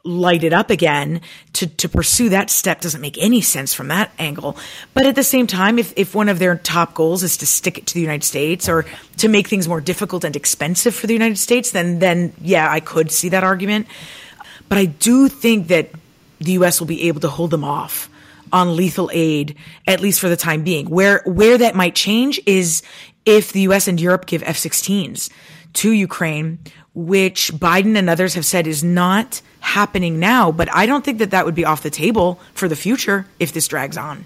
[0.03, 1.21] light it up again
[1.53, 4.57] to, to pursue that step doesn't make any sense from that angle.
[4.93, 7.77] But at the same time, if, if one of their top goals is to stick
[7.77, 8.85] it to the United States or
[9.17, 12.79] to make things more difficult and expensive for the United States, then, then yeah, I
[12.79, 13.87] could see that argument.
[14.69, 15.91] But I do think that
[16.39, 16.79] the U.S.
[16.79, 18.09] will be able to hold them off
[18.51, 19.55] on lethal aid,
[19.87, 20.89] at least for the time being.
[20.89, 22.81] Where, where that might change is
[23.25, 23.87] if the U.S.
[23.87, 25.29] and Europe give F-16s
[25.73, 26.59] to Ukraine,
[26.93, 30.51] which Biden and others have said is not happening now.
[30.51, 33.53] But I don't think that that would be off the table for the future if
[33.53, 34.25] this drags on.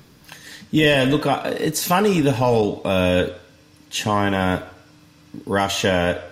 [0.72, 3.30] Yeah, look, it's funny the whole uh,
[3.90, 4.68] China
[5.46, 6.24] Russia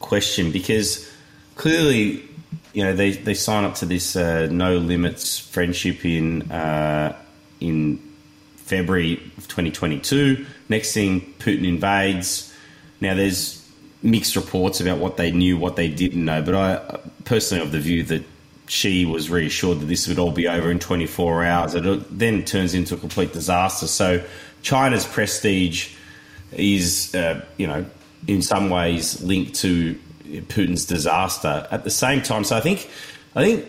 [0.00, 1.08] question because
[1.54, 2.28] clearly,
[2.72, 7.16] you know, they, they sign up to this uh, no limits friendship in uh,
[7.60, 7.98] in
[8.56, 10.44] February of 2022.
[10.68, 12.54] Next thing, Putin invades.
[13.00, 13.61] Now there's
[14.02, 16.42] mixed reports about what they knew, what they didn't know.
[16.42, 18.24] But I personally have the view that
[18.68, 21.74] Xi was reassured that this would all be over in 24 hours.
[21.74, 23.86] It then turns into a complete disaster.
[23.86, 24.24] So
[24.62, 25.94] China's prestige
[26.52, 27.84] is, uh, you know,
[28.26, 31.66] in some ways linked to Putin's disaster.
[31.70, 32.88] At the same time, so I think,
[33.34, 33.66] I think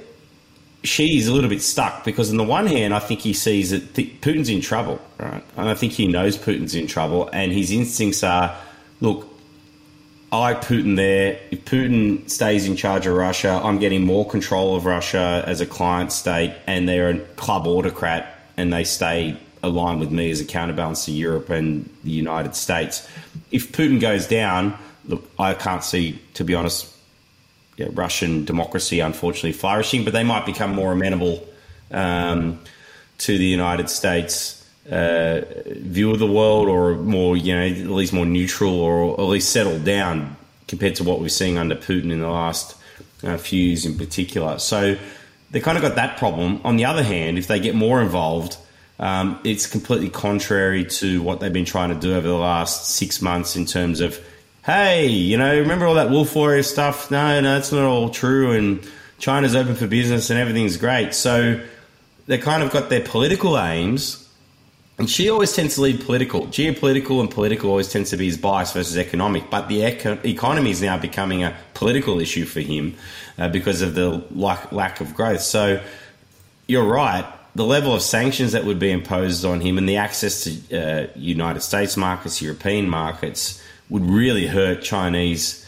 [0.84, 3.94] Xi's a little bit stuck because on the one hand, I think he sees that
[3.94, 5.44] Putin's in trouble, right?
[5.58, 8.56] And I think he knows Putin's in trouble, and his instincts are,
[9.02, 9.28] look,
[10.34, 11.40] I Putin there.
[11.52, 15.66] If Putin stays in charge of Russia, I'm getting more control of Russia as a
[15.68, 20.46] client state, and they're a club autocrat, and they stay aligned with me as a
[20.46, 23.08] counterbalance to Europe and the United States.
[23.52, 26.92] If Putin goes down, look, I can't see, to be honest,
[27.78, 31.48] yeah, Russian democracy unfortunately flourishing, but they might become more amenable
[31.92, 32.60] um,
[33.20, 38.14] to the United States uh, view of the world, or more, you know, at least
[38.14, 40.36] more neutral, or at least settled down
[40.68, 42.76] compared to what we're seeing under Putin in the last
[43.24, 44.60] uh, few years in particular.
[44.60, 44.98] So
[45.52, 46.62] they kind of got that problem.
[46.64, 48.58] On the other hand, if they get more involved,
[49.00, 53.22] um, it's completely contrary to what they've been trying to do over the last six
[53.22, 54.20] months in terms of,
[54.66, 57.12] hey, you know, remember all that wolf warrior stuff?
[57.12, 58.86] No, no, it's not all true, and
[59.20, 61.14] China's open for business and everything's great.
[61.14, 61.62] So
[62.28, 64.23] they kind of got their political aims
[65.00, 66.48] and Xi always tends to lead political.
[66.48, 69.50] Geopolitical and political always tends to be his bias versus economic.
[69.50, 72.96] But the eco- economy is now becoming a political issue for him
[73.40, 75.42] uh, because of the lack, lack of growth.
[75.42, 75.84] So
[76.68, 77.26] you're right.
[77.56, 81.08] The level of sanctions that would be imposed on him and the access to uh,
[81.16, 85.63] United States markets, European markets, would really hurt Chinese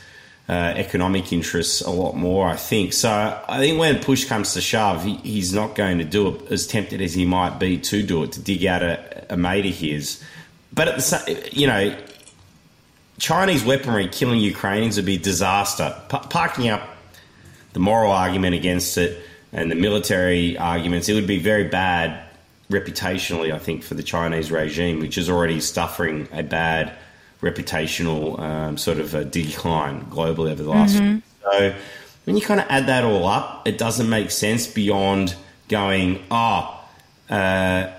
[0.47, 2.93] uh, economic interests a lot more, I think.
[2.93, 3.09] So
[3.47, 6.67] I think when push comes to shove, he, he's not going to do it as
[6.67, 9.73] tempted as he might be to do it, to dig out a, a mate of
[9.73, 10.23] his.
[10.71, 11.97] But at the same, you know,
[13.17, 15.95] Chinese weaponry killing Ukrainians would be a disaster.
[16.09, 16.81] Parking up
[17.73, 19.19] the moral argument against it
[19.51, 22.21] and the military arguments, it would be very bad
[22.69, 26.93] reputationally, I think, for the Chinese regime, which is already suffering a bad
[27.41, 30.95] reputational um, sort of decline globally over the last.
[30.95, 31.19] Mm-hmm.
[31.43, 31.75] So
[32.25, 35.35] when you kind of add that all up, it doesn't make sense beyond
[35.67, 36.83] going, oh,
[37.29, 37.91] uh,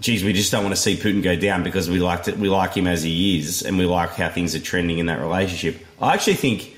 [0.00, 2.48] geez, we just don't want to see Putin go down because we like it, we
[2.48, 5.84] like him as he is, and we like how things are trending in that relationship.
[6.00, 6.76] I actually think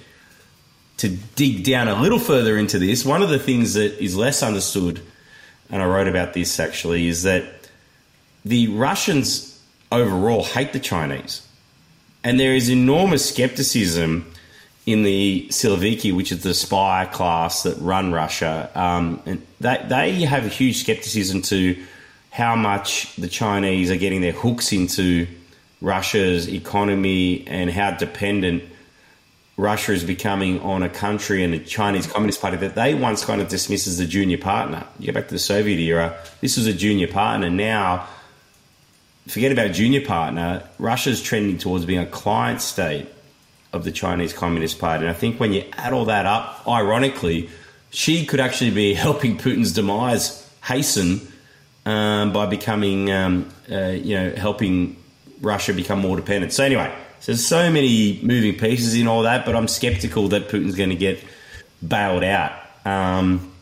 [0.99, 4.43] to dig down a little further into this, one of the things that is less
[4.43, 5.01] understood,
[5.71, 7.45] and I wrote about this actually, is that
[8.45, 9.58] the Russians
[9.91, 11.47] overall hate the Chinese.
[12.25, 14.31] And there is enormous skepticism
[14.87, 18.71] in the Siloviki, which is the spy class that run Russia.
[18.75, 21.83] Um, and they, they have a huge skepticism to
[22.31, 25.27] how much the Chinese are getting their hooks into
[25.81, 28.65] Russia's economy and how dependent
[29.59, 33.41] Russia is becoming on a country and the Chinese Communist Party that they once kind
[33.41, 34.87] of dismissed as a junior partner.
[34.99, 37.51] You go back to the Soviet era, this was a junior partner.
[37.51, 38.07] Now
[39.29, 43.07] forget about junior partner, Russia's trending towards being a client state
[43.73, 45.05] of the Chinese Communist Party.
[45.05, 47.51] And I think when you add all that up, ironically,
[47.91, 51.21] Xi could actually be helping Putin's demise hasten
[51.87, 54.97] um, by becoming, um, uh, you know, helping
[55.41, 56.53] Russia become more dependent.
[56.53, 60.49] So anyway, so there's so many moving pieces in all that, but I'm skeptical that
[60.49, 61.23] Putin's going to get
[61.87, 62.53] bailed out.
[62.85, 63.53] Um,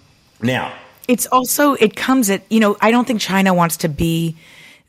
[0.41, 0.73] now,
[1.09, 4.37] it's also it comes at you know I don't think China wants to be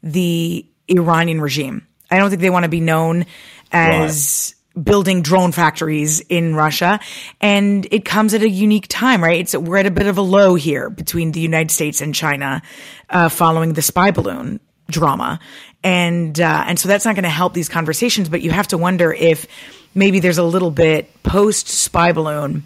[0.03, 1.87] the Iranian regime.
[2.09, 3.25] I don't think they want to be known
[3.71, 4.85] as right.
[4.85, 6.99] building drone factories in Russia,
[7.41, 9.41] and it comes at a unique time, right?
[9.41, 12.61] It's we're at a bit of a low here between the United States and China,
[13.09, 15.39] uh, following the spy balloon drama,
[15.83, 18.29] and uh, and so that's not going to help these conversations.
[18.29, 19.47] But you have to wonder if
[19.93, 22.63] maybe there's a little bit post spy balloon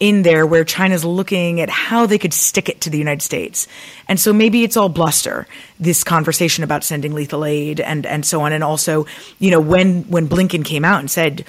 [0.00, 3.68] in there where China's looking at how they could stick it to the United States.
[4.08, 5.46] And so maybe it's all bluster,
[5.78, 8.52] this conversation about sending lethal aid and, and so on.
[8.52, 9.06] And also,
[9.38, 11.44] you know, when, when Blinken came out and said,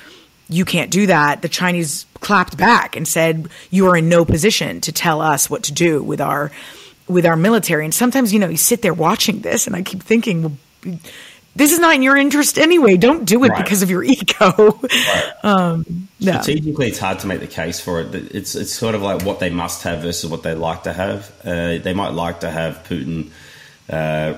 [0.48, 4.80] you can't do that, the Chinese clapped back and said, you are in no position
[4.82, 6.52] to tell us what to do with our,
[7.08, 7.84] with our military.
[7.84, 10.98] And sometimes, you know, you sit there watching this and I keep thinking, well,
[11.56, 12.98] this is not in your interest anyway.
[12.98, 13.64] Don't do it right.
[13.64, 14.80] because of your ego.
[15.06, 15.34] Right.
[15.44, 16.32] Um, no.
[16.42, 18.14] Strategically, it's hard to make the case for it.
[18.14, 21.32] It's it's sort of like what they must have versus what they like to have.
[21.44, 23.30] Uh, they might like to have Putin
[23.90, 24.36] uh,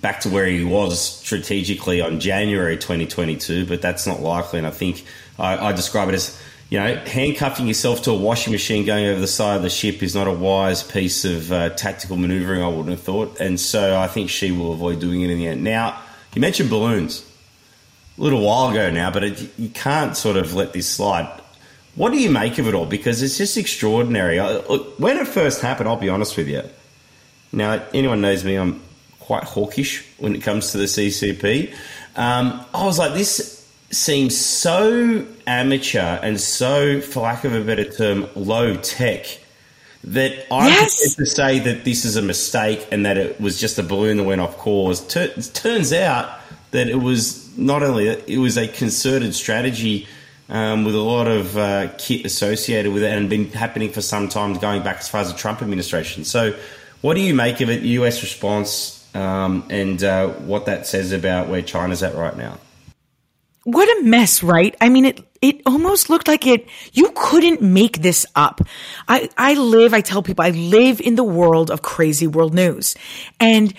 [0.00, 4.58] back to where he was strategically on January 2022, but that's not likely.
[4.58, 5.04] And I think
[5.38, 9.20] I, I describe it as you know, handcuffing yourself to a washing machine going over
[9.20, 12.68] the side of the ship is not a wise piece of uh, tactical maneuvering, I
[12.68, 13.40] wouldn't have thought.
[13.40, 15.62] And so I think Xi will avoid doing it in the end.
[15.62, 16.00] Now,
[16.36, 17.24] you mentioned balloons
[18.18, 21.28] a little while ago now, but it, you can't sort of let this slide.
[21.94, 22.84] What do you make of it all?
[22.84, 24.38] Because it's just extraordinary.
[24.98, 26.62] when it first happened, I'll be honest with you.
[27.52, 28.82] Now, anyone knows me, I'm
[29.18, 31.74] quite hawkish when it comes to the CCP.
[32.16, 37.90] Um, I was like, this seems so amateur and so, for lack of a better
[37.90, 39.24] term, low tech
[40.06, 41.14] that I'm yes.
[41.16, 44.24] to say that this is a mistake and that it was just a balloon that
[44.24, 45.04] went off course.
[45.06, 46.38] Tur- turns out
[46.70, 50.06] that it was not only it was a concerted strategy
[50.48, 54.28] um, with a lot of uh, kit associated with it and been happening for some
[54.28, 56.24] time, going back as far as the Trump administration.
[56.24, 56.54] So,
[57.00, 57.82] what do you make of it?
[57.82, 58.22] U.S.
[58.22, 62.58] response um, and uh, what that says about where China's at right now?
[63.64, 64.76] What a mess, right?
[64.80, 68.60] I mean, it it almost looked like it you couldn't make this up.
[69.06, 72.96] I I live, I tell people I live in the world of crazy world news.
[73.38, 73.72] And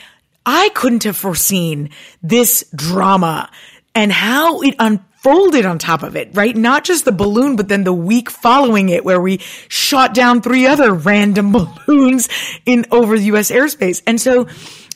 [0.45, 1.89] I couldn't have foreseen
[2.23, 3.51] this drama
[3.93, 6.55] and how it unfolded on top of it, right?
[6.55, 10.65] Not just the balloon, but then the week following it where we shot down three
[10.65, 11.51] other random
[11.85, 12.29] balloons
[12.65, 14.01] in over the US airspace.
[14.07, 14.47] And so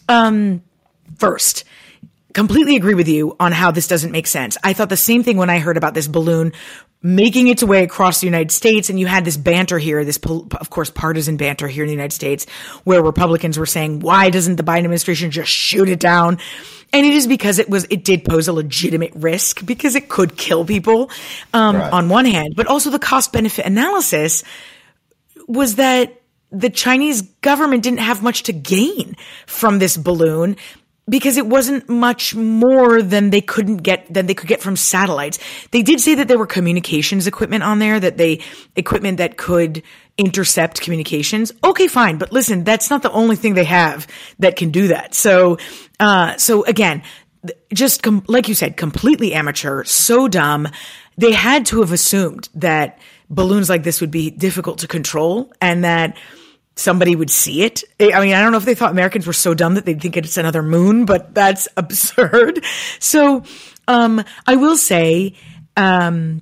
[0.07, 0.63] um
[1.17, 1.65] first,
[2.33, 4.57] completely agree with you on how this doesn't make sense.
[4.63, 6.53] I thought the same thing when I heard about this balloon
[7.03, 8.89] making its way across the United States.
[8.89, 12.13] And you had this banter here, this, of course, partisan banter here in the United
[12.13, 12.45] States,
[12.83, 16.37] where Republicans were saying, why doesn't the Biden administration just shoot it down?
[16.93, 20.37] And it is because it was, it did pose a legitimate risk because it could
[20.37, 21.09] kill people,
[21.53, 21.91] um, right.
[21.91, 24.43] on one hand, but also the cost benefit analysis
[25.47, 29.15] was that the Chinese government didn't have much to gain
[29.47, 30.57] from this balloon
[31.11, 35.37] because it wasn't much more than they couldn't get than they could get from satellites.
[35.71, 38.39] They did say that there were communications equipment on there that they
[38.77, 39.83] equipment that could
[40.17, 41.51] intercept communications.
[41.63, 44.07] Okay, fine, but listen, that's not the only thing they have
[44.39, 45.13] that can do that.
[45.13, 45.57] So,
[45.99, 47.03] uh, so again,
[47.73, 50.69] just com- like you said, completely amateur, so dumb.
[51.17, 55.83] They had to have assumed that balloons like this would be difficult to control and
[55.83, 56.17] that
[56.81, 57.83] somebody would see it.
[57.99, 60.17] I mean, I don't know if they thought Americans were so dumb that they'd think
[60.17, 62.63] it's another moon, but that's absurd.
[62.99, 63.43] So,
[63.87, 65.35] um, I will say,
[65.77, 66.41] um,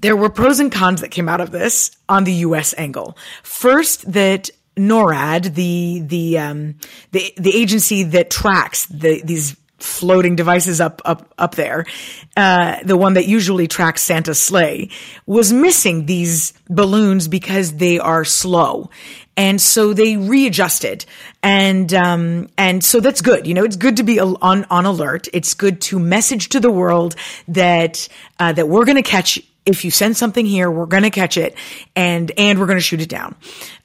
[0.00, 2.74] there were pros and cons that came out of this on the U.S.
[2.76, 3.16] angle.
[3.42, 6.76] First, that NORAD, the the um,
[7.12, 11.86] the the agency that tracks the, these floating devices up up up there,
[12.36, 14.90] uh, the one that usually tracks Santa's sleigh,
[15.24, 18.90] was missing these balloons because they are slow,
[19.36, 21.04] and so they readjusted.
[21.42, 23.46] And um, and so that's good.
[23.46, 25.28] You know it's good to be on on alert.
[25.32, 27.14] It's good to message to the world
[27.48, 31.10] that uh, that we're going to catch if you send something here we're going to
[31.10, 31.56] catch it
[31.96, 33.34] and and we're going to shoot it down.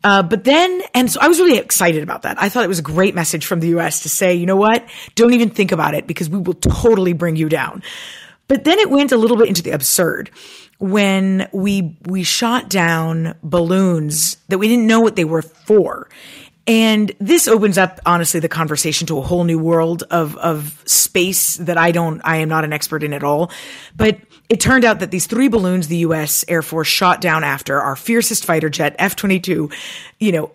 [0.04, 2.42] Uh, but then and so i was really excited about that.
[2.42, 4.88] I thought it was a great message from the us to say you know what?
[5.16, 7.84] Don't even think about it because we will totally bring you down.
[8.48, 10.30] But then it went a little bit into the absurd
[10.82, 16.10] when we we shot down balloons that we didn't know what they were for.
[16.68, 21.58] And this opens up, honestly, the conversation to a whole new world of, of space
[21.58, 23.52] that I don't, I am not an expert in at all.
[23.96, 26.46] But it turned out that these three balloons the U.S.
[26.48, 29.72] Air Force shot down after our fiercest fighter jet, F 22,
[30.20, 30.52] you know,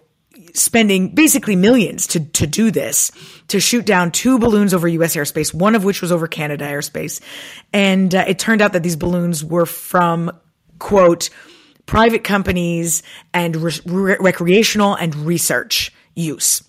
[0.57, 3.13] spending basically millions to, to do this,
[3.49, 5.15] to shoot down two balloons over U.S.
[5.17, 7.21] airspace, one of which was over Canada airspace.
[7.73, 10.33] And uh, it turned out that these balloons were from,
[10.79, 11.31] quote,
[11.87, 13.03] private companies
[13.33, 16.66] and re- re- recreational and research use.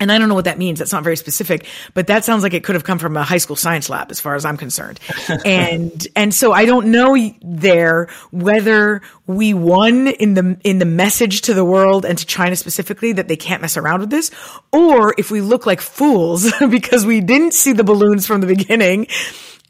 [0.00, 0.78] And I don't know what that means.
[0.78, 3.38] That's not very specific, but that sounds like it could have come from a high
[3.38, 5.00] school science lab as far as I'm concerned.
[5.44, 11.42] and, and so I don't know there whether we won in the, in the message
[11.42, 14.30] to the world and to China specifically that they can't mess around with this,
[14.72, 19.08] or if we look like fools because we didn't see the balloons from the beginning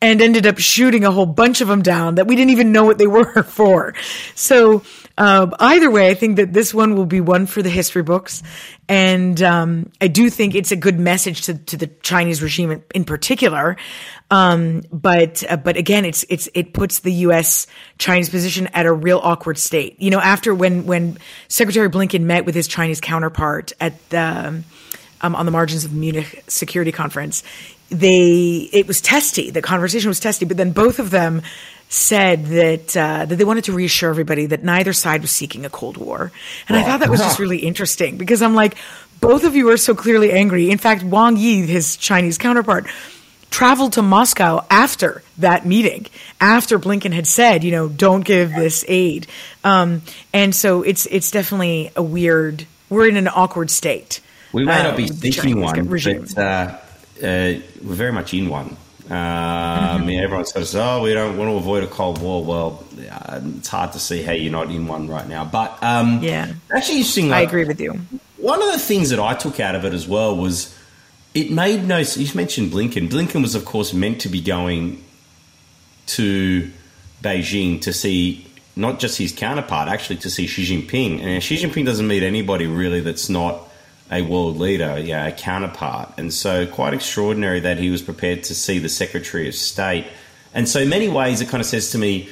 [0.01, 2.85] and ended up shooting a whole bunch of them down that we didn't even know
[2.85, 3.95] what they were for.
[4.35, 4.83] So,
[5.17, 8.43] uh, either way, I think that this one will be one for the history books.
[8.89, 12.85] And, um, I do think it's a good message to, to the Chinese regime in,
[12.95, 13.77] in particular.
[14.31, 17.67] Um, but, uh, but again, it's, it's, it puts the U.S.
[17.99, 20.01] Chinese position at a real awkward state.
[20.01, 21.19] You know, after when, when
[21.49, 24.63] Secretary Blinken met with his Chinese counterpart at the,
[25.21, 27.43] um, on the margins of the Munich Security Conference,
[27.91, 29.51] they it was testy.
[29.51, 31.43] The conversation was testy, but then both of them
[31.89, 35.71] said that uh, that they wanted to reassure everybody that neither side was seeking a
[35.71, 36.31] cold war,
[36.69, 38.77] and I thought that was just really interesting because I'm like,
[39.21, 40.71] both of you are so clearly angry.
[40.71, 42.87] In fact, Wang Yi, his Chinese counterpart,
[43.51, 46.07] traveled to Moscow after that meeting,
[46.41, 49.27] after Blinken had said, you know, don't give this aid,
[49.65, 50.03] um,
[50.35, 52.67] and so it's it's definitely a weird.
[52.91, 54.21] We're in an awkward state.
[54.53, 56.27] We may not be the seeking one, regime.
[56.35, 56.79] but uh,
[57.23, 58.77] uh, we're very much in one.
[59.11, 62.85] Uh, I mean, everyone says, "Oh, we don't want to avoid a cold war." Well,
[63.11, 65.45] uh, it's hard to see how you're not in one right now.
[65.47, 66.53] But um, Yeah.
[66.75, 67.33] actually, interesting.
[67.33, 67.99] I agree with you.
[68.37, 70.75] One of the things that I took out of it as well was
[71.35, 71.99] it made no.
[71.99, 73.09] You mentioned Blinken.
[73.09, 75.03] Blinken was, of course, meant to be going
[76.09, 76.71] to
[77.23, 78.47] Beijing to see
[78.77, 81.21] not just his counterpart, actually to see Xi Jinping.
[81.23, 83.68] And Xi Jinping doesn't meet anybody really that's not
[84.11, 86.13] a world leader, yeah, a counterpart.
[86.19, 90.07] And so, quite extraordinary that he was prepared to see the Secretary of State.
[90.55, 92.29] And so, in many ways, it kind of says to me,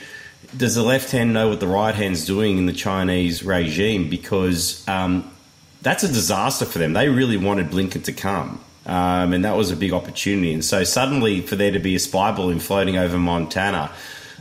[0.57, 4.09] does the left hand know what the right hand's doing in the Chinese regime?
[4.09, 5.31] Because um,
[5.83, 6.93] that's a disaster for them.
[6.93, 8.61] They really wanted Blinken to come.
[8.87, 10.53] Um, and that was a big opportunity.
[10.53, 13.91] And so suddenly, for there to be a spy balloon floating over Montana,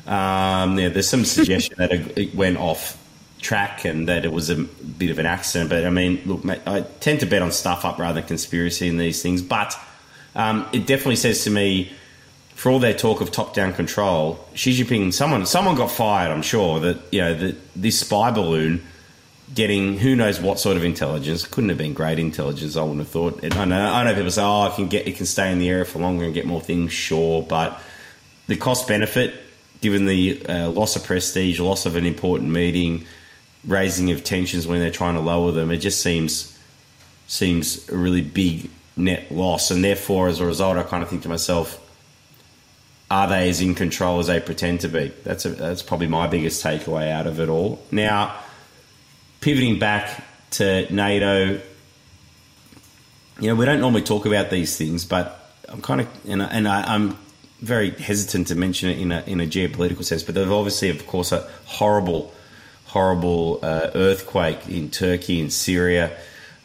[0.05, 3.01] um, yeah, there's some suggestion that it, it went off
[3.41, 5.69] track and that it was a bit of an accident.
[5.69, 8.88] But I mean, look, mate, I tend to bet on stuff up rather than conspiracy
[8.88, 9.41] in these things.
[9.41, 9.77] But
[10.36, 11.91] um, it definitely says to me,
[12.55, 16.31] for all their talk of top-down control, Xi Jinping, someone, someone got fired.
[16.31, 18.81] I'm sure that you know that this spy balloon
[19.53, 21.45] getting who knows what sort of intelligence.
[21.45, 22.75] Couldn't have been great intelligence.
[22.75, 23.43] I wouldn't have thought.
[23.43, 25.69] I know, I know people say, "Oh, I can get, it can stay in the
[25.69, 27.81] area for longer and get more things." Sure, but
[28.47, 29.33] the cost benefit,
[29.81, 33.05] given the uh, loss of prestige, loss of an important meeting,
[33.68, 36.57] raising of tensions when they're trying to lower them, it just seems
[37.28, 39.72] seems a really big net loss.
[39.72, 41.82] And therefore, as a result, I kind of think to myself.
[43.11, 45.11] Are they as in control as they pretend to be?
[45.24, 47.80] That's a, that's probably my biggest takeaway out of it all.
[47.91, 48.36] Now,
[49.41, 51.61] pivoting back to NATO,
[53.39, 56.45] you know, we don't normally talk about these things, but I'm kind of, and, I,
[56.47, 57.16] and I, I'm
[57.61, 61.05] very hesitant to mention it in a, in a geopolitical sense, but there's obviously, of
[61.05, 62.34] course, a horrible,
[62.96, 66.16] horrible uh, earthquake in Turkey and Syria.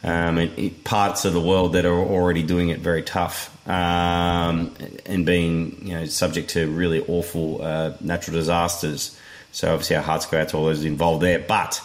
[0.01, 4.73] Um, and it, parts of the world that are already doing it very tough um,
[5.05, 9.19] and being you know subject to really awful uh, natural disasters.
[9.51, 11.37] So obviously our hearts go out to all those involved there.
[11.37, 11.81] But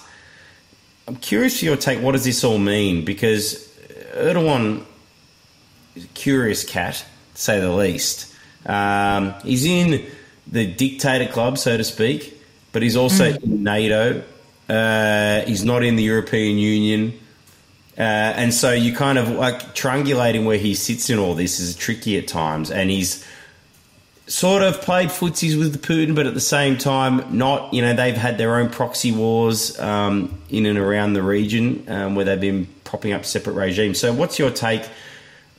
[1.09, 2.01] I'm curious for your take.
[2.01, 3.05] What does this all mean?
[3.05, 3.67] Because
[4.15, 4.85] Erdogan
[5.97, 8.33] is a curious cat, to say the least.
[8.65, 10.07] Um, he's in
[10.47, 12.41] the dictator club, so to speak,
[12.71, 14.23] but he's also in NATO.
[14.69, 17.19] Uh, he's not in the European Union.
[17.99, 21.75] Uh, and so you kind of like triangulating where he sits in all this is
[21.75, 22.71] tricky at times.
[22.71, 23.25] And he's
[24.27, 27.73] sort of played footsies with Putin, but at the same time, not.
[27.73, 32.15] You know, they've had their own proxy wars um, in and around the region um,
[32.15, 33.99] where they've been propping up separate regimes.
[33.99, 34.87] So, what's your take?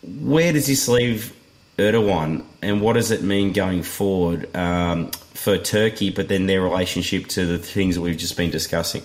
[0.04, 1.34] Where does this leave
[1.78, 7.28] Erdogan, and what does it mean going forward um, for Turkey, but then their relationship
[7.28, 9.04] to the things that we've just been discussing?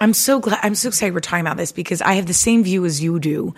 [0.00, 0.58] I'm so glad.
[0.62, 3.20] I'm so excited we're talking about this because I have the same view as you
[3.20, 3.54] do.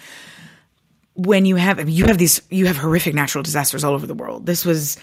[1.14, 4.46] When you have you have these you have horrific natural disasters all over the world.
[4.46, 4.98] This was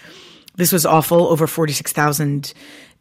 [0.56, 1.28] this was awful.
[1.28, 2.52] Over forty six thousand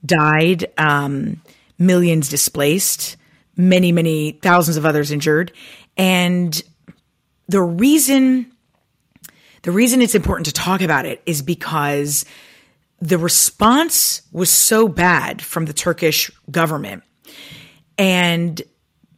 [0.06, 1.42] died, um,
[1.78, 3.18] millions displaced,
[3.58, 5.52] many many thousands of others injured,
[5.98, 6.64] and
[7.50, 8.50] the reason
[9.64, 12.26] the reason it's important to talk about it is because
[13.02, 17.04] the response was so bad from the Turkish government
[17.98, 18.62] and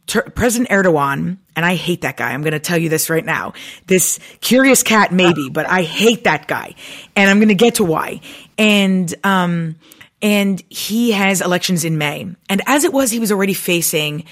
[0.06, 2.32] Tur- President Erdogan, and I hate that guy.
[2.32, 3.54] I'm going to tell you this right now.
[3.86, 6.74] This curious cat, maybe, but I hate that guy,
[7.16, 8.20] and I'm going to get to why.
[8.58, 9.76] And um,
[10.20, 14.24] and he has elections in May, and as it was, he was already facing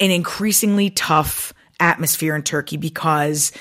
[0.00, 3.52] an increasingly tough atmosphere in Turkey because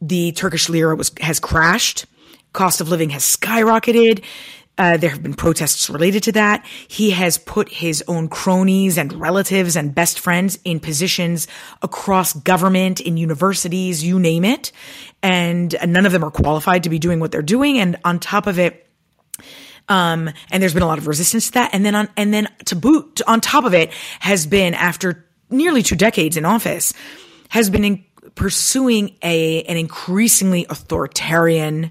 [0.00, 2.06] the Turkish lira was has crashed,
[2.52, 4.24] cost of living has skyrocketed.
[4.78, 6.64] Uh, there have been protests related to that.
[6.86, 11.48] He has put his own cronies and relatives and best friends in positions
[11.80, 14.72] across government, in universities, you name it.
[15.22, 17.78] And none of them are qualified to be doing what they're doing.
[17.78, 18.86] And on top of it,
[19.88, 21.70] um, and there's been a lot of resistance to that.
[21.72, 25.82] And then on, and then to boot, on top of it has been after nearly
[25.82, 26.92] two decades in office,
[27.48, 28.04] has been in,
[28.34, 31.90] pursuing a, an increasingly authoritarian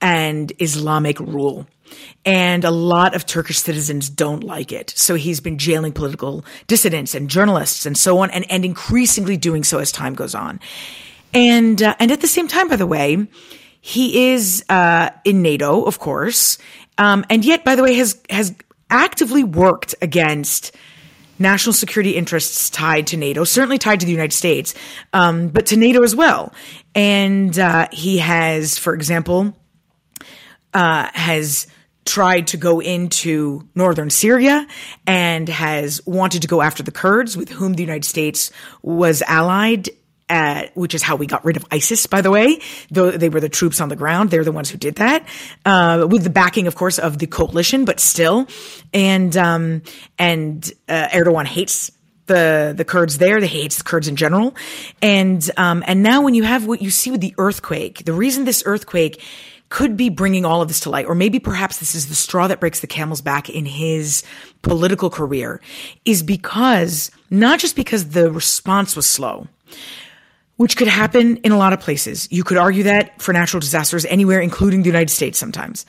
[0.00, 1.66] and Islamic rule.
[2.24, 4.90] And a lot of Turkish citizens don't like it.
[4.96, 9.64] So he's been jailing political dissidents and journalists and so on, and, and increasingly doing
[9.64, 10.60] so as time goes on.
[11.32, 13.26] And, uh, and at the same time, by the way,
[13.80, 16.58] he is, uh, in NATO, of course.
[16.98, 18.54] Um, and yet, by the way, has, has
[18.90, 20.74] actively worked against,
[21.38, 24.74] national security interests tied to NATO, certainly tied to the United States,
[25.12, 26.52] um, but to NATO as well.
[26.94, 29.56] And uh, he has, for example,
[30.74, 31.66] uh, has
[32.08, 34.66] tried to go into northern Syria
[35.06, 38.50] and has wanted to go after the Kurds with whom the United States
[38.82, 39.90] was allied
[40.30, 42.60] uh, which is how we got rid of ISIS, by the way.
[42.90, 45.26] Though they were the troops on the ground, they're the ones who did that,
[45.64, 48.46] uh, with the backing, of course, of the coalition, but still.
[48.92, 49.82] And um,
[50.18, 51.90] and uh, Erdogan hates
[52.26, 53.40] the the Kurds there.
[53.40, 54.54] He hates the Kurds in general.
[55.00, 58.44] And um, and now when you have what you see with the earthquake, the reason
[58.44, 59.22] this earthquake
[59.68, 62.46] could be bringing all of this to light, or maybe perhaps this is the straw
[62.46, 64.22] that breaks the camel's back in his
[64.62, 65.60] political career,
[66.04, 69.46] is because not just because the response was slow,
[70.56, 72.26] which could happen in a lot of places.
[72.30, 75.84] You could argue that for natural disasters anywhere, including the United States sometimes.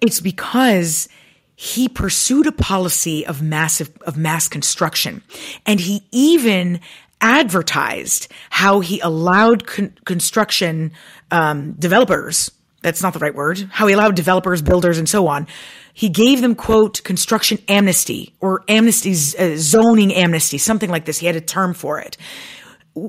[0.00, 1.08] It's because
[1.56, 5.22] he pursued a policy of massive, of mass construction.
[5.66, 6.78] And he even
[7.20, 10.92] advertised how he allowed con- construction
[11.32, 12.52] um, developers
[12.82, 15.46] that's not the right word, how he allowed developers, builders, and so on.
[15.92, 21.18] He gave them, quote, construction amnesty or amnesties, uh, zoning amnesty, something like this.
[21.18, 22.16] He had a term for it.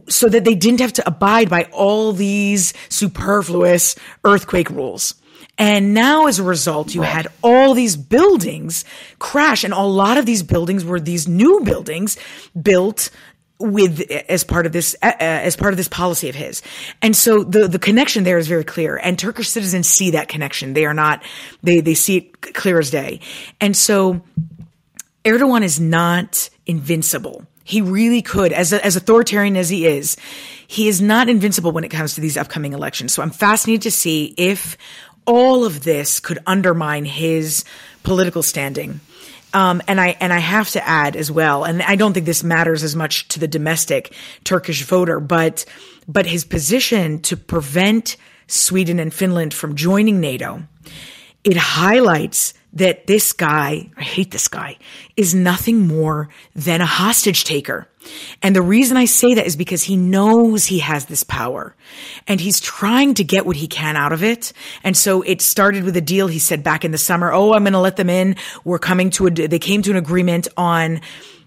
[0.08, 5.16] So that they didn't have to abide by all these superfluous earthquake rules.
[5.60, 8.86] And now as a result, you had all these buildings
[9.20, 12.18] crash and a lot of these buildings were these new buildings
[12.60, 13.10] built
[13.60, 16.62] with as part of this uh, uh, as part of this policy of his.
[17.02, 20.74] And so the the connection there is very clear and turkish citizens see that connection.
[20.74, 21.24] They are not
[21.62, 23.20] they they see it clear as day.
[23.60, 24.22] And so
[25.26, 27.46] erdogan is not invincible.
[27.66, 30.16] He really could as as authoritarian as he is
[30.68, 33.14] he is not invincible when it comes to these upcoming elections.
[33.14, 34.78] So i'm fascinated to see if
[35.28, 37.66] all of this could undermine his
[38.04, 39.02] political standing
[39.54, 42.44] um, and I and I have to add as well, and I don't think this
[42.44, 45.66] matters as much to the domestic Turkish voter, but
[46.08, 50.64] but his position to prevent Sweden and Finland from joining NATO,
[51.44, 54.78] it highlights that this guy, I hate this guy,
[55.18, 57.88] is nothing more than a hostage taker.
[58.42, 61.76] And the reason I say that is because he knows he has this power
[62.28, 64.54] and he's trying to get what he can out of it.
[64.84, 67.64] And so it started with a deal he said back in the summer, Oh, I'm
[67.64, 68.36] going to let them in.
[68.64, 71.02] We're coming to a, they came to an agreement on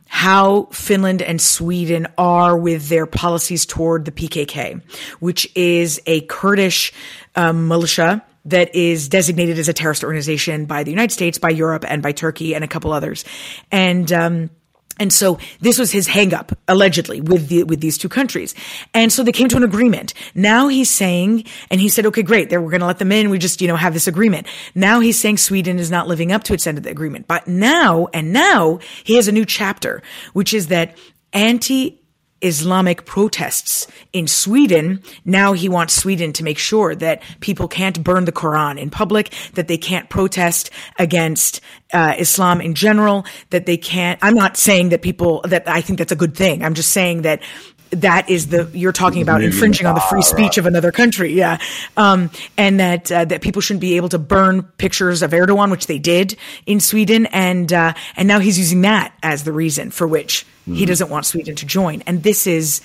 [0.08, 4.82] how Finland and Sweden are with their policies toward the PKK,
[5.20, 6.92] which is a Kurdish
[7.34, 11.84] um, militia that is designated as a terrorist organization by the United States, by Europe,
[11.86, 13.24] and by Turkey and a couple others.
[13.70, 14.50] And, um,
[14.98, 18.54] and so this was his hangup, allegedly, with the, with these two countries.
[18.92, 20.12] And so they came to an agreement.
[20.34, 23.30] Now he's saying, and he said, okay, great, we're going to let them in.
[23.30, 24.46] We just, you know, have this agreement.
[24.74, 27.26] Now he's saying Sweden is not living up to its end of the agreement.
[27.26, 30.02] But now, and now he has a new chapter,
[30.34, 30.96] which is that
[31.32, 32.01] anti
[32.42, 35.02] Islamic protests in Sweden.
[35.24, 39.32] Now he wants Sweden to make sure that people can't burn the Quran in public,
[39.54, 41.60] that they can't protest against
[41.92, 44.18] uh, Islam in general, that they can't.
[44.22, 46.64] I'm not saying that people that I think that's a good thing.
[46.64, 47.42] I'm just saying that
[47.92, 51.58] that is the you're talking about infringing on the free speech of another country, yeah,
[51.96, 55.86] um, and that uh, that people shouldn't be able to burn pictures of Erdogan, which
[55.86, 56.36] they did
[56.66, 60.74] in Sweden, and uh, and now he's using that as the reason for which mm.
[60.74, 62.80] he doesn't want Sweden to join, and this is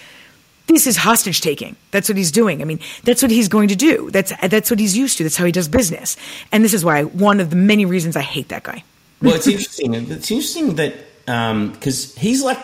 [0.68, 1.76] this is hostage taking.
[1.92, 2.62] That's what he's doing.
[2.62, 4.12] I mean, that's what he's going to do.
[4.12, 5.24] That's that's what he's used to.
[5.24, 6.18] That's how he does business,
[6.52, 8.84] and this is why one of the many reasons I hate that guy.
[9.22, 9.94] well, it's interesting.
[9.94, 10.94] It's interesting that
[11.26, 12.60] because um, he's like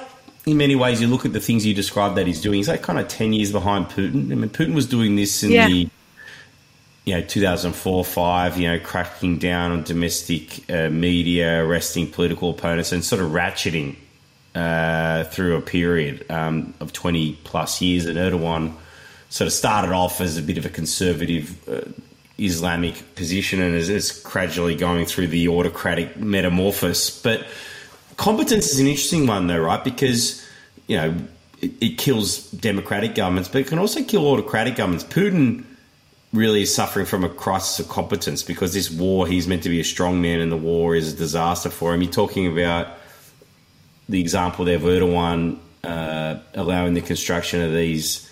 [0.45, 2.57] in many ways, you look at the things you described that he's doing.
[2.57, 4.31] He's like kind of ten years behind Putin.
[4.31, 5.67] I mean, Putin was doing this in Yeah.
[5.67, 5.89] the
[7.05, 12.93] you know 2004 5 you know cracking down on domestic uh, media arresting political opponents
[12.93, 13.97] and sort of ratcheting
[14.55, 18.71] uh, through a period um, of 20 plus years and Erdogan
[19.29, 21.81] sort of started off as a bit of a conservative uh,
[22.37, 27.45] Islamic position and is, is gradually going through the autocratic metamorphosis but
[28.17, 30.45] competence is an interesting one though right because
[30.87, 31.15] you know
[31.61, 35.63] it, it kills democratic governments but it can also kill autocratic governments Putin
[36.33, 39.79] really is suffering from a crisis of competence because this war, he's meant to be
[39.79, 42.01] a strong man and the war is a disaster for him.
[42.01, 42.87] You're talking about
[44.09, 48.29] the example there of Erdogan uh, allowing the construction of these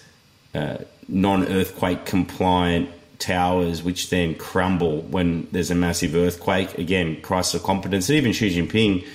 [0.55, 6.77] uh, non earthquake compliant towers, which then crumble when there's a massive earthquake.
[6.79, 8.09] Again, crisis of competence.
[8.09, 9.05] And even Xi Jinping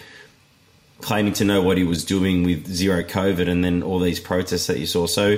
[1.01, 4.67] claiming to know what he was doing with zero COVID and then all these protests
[4.67, 5.07] that you saw.
[5.07, 5.37] So,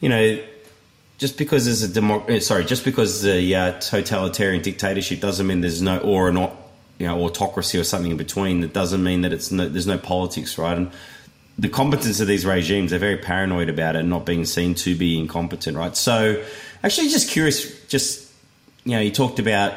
[0.00, 0.38] you know,
[1.18, 5.60] just because there's a democ- uh, sorry, just because the uh, totalitarian dictatorship doesn't mean
[5.60, 6.36] there's no or an
[6.98, 8.60] you know autocracy or something in between.
[8.60, 10.76] That doesn't mean that it's no, there's no politics, right?
[10.76, 10.90] And
[11.58, 15.18] the competence of these regimes, they're very paranoid about it, not being seen to be
[15.18, 15.96] incompetent, right?
[15.96, 16.42] So,
[16.82, 18.30] actually, just curious, just
[18.84, 19.72] you know, you talked about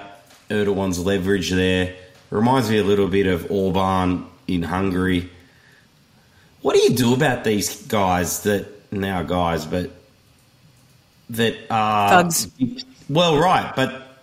[0.50, 1.96] Erdogan's leverage there.
[2.32, 5.30] Reminds me a little bit of Orban in Hungary.
[6.62, 9.92] What do you do about these guys that now guys, but
[11.30, 12.48] that are Thugs.
[13.08, 14.20] Well, right, but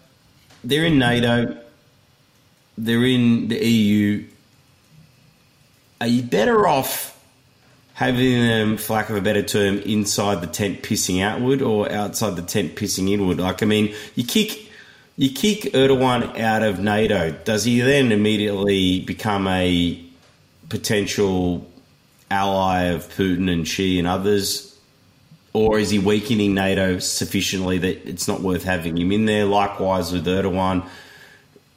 [0.64, 1.56] they're in NATO,
[2.76, 4.26] they're in the EU.
[6.00, 7.18] Are you better off
[7.94, 12.36] having them, for lack of a better term, inside the tent pissing outward or outside
[12.36, 13.38] the tent pissing inward?
[13.38, 14.64] Like, I mean, you kick.
[15.18, 17.30] You kick Erdogan out of NATO.
[17.30, 20.05] Does he then immediately become a
[20.68, 21.66] potential
[22.30, 24.78] ally of Putin and Xi and others?
[25.52, 29.46] Or is he weakening NATO sufficiently that it's not worth having him in there?
[29.46, 30.86] Likewise with Erdogan,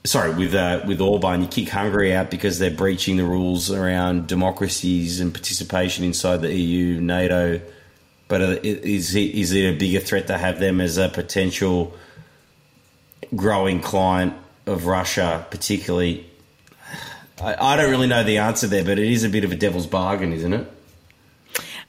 [0.04, 4.28] sorry, with uh, with Orban, you kick Hungary out because they're breaching the rules around
[4.28, 7.62] democracies and participation inside the EU, NATO.
[8.28, 11.96] But uh, is it a bigger threat to have them as a potential
[13.36, 14.34] growing client
[14.66, 16.29] of Russia, particularly?
[17.42, 19.56] I, I don't really know the answer there, but it is a bit of a
[19.56, 20.72] devil's bargain, isn't it?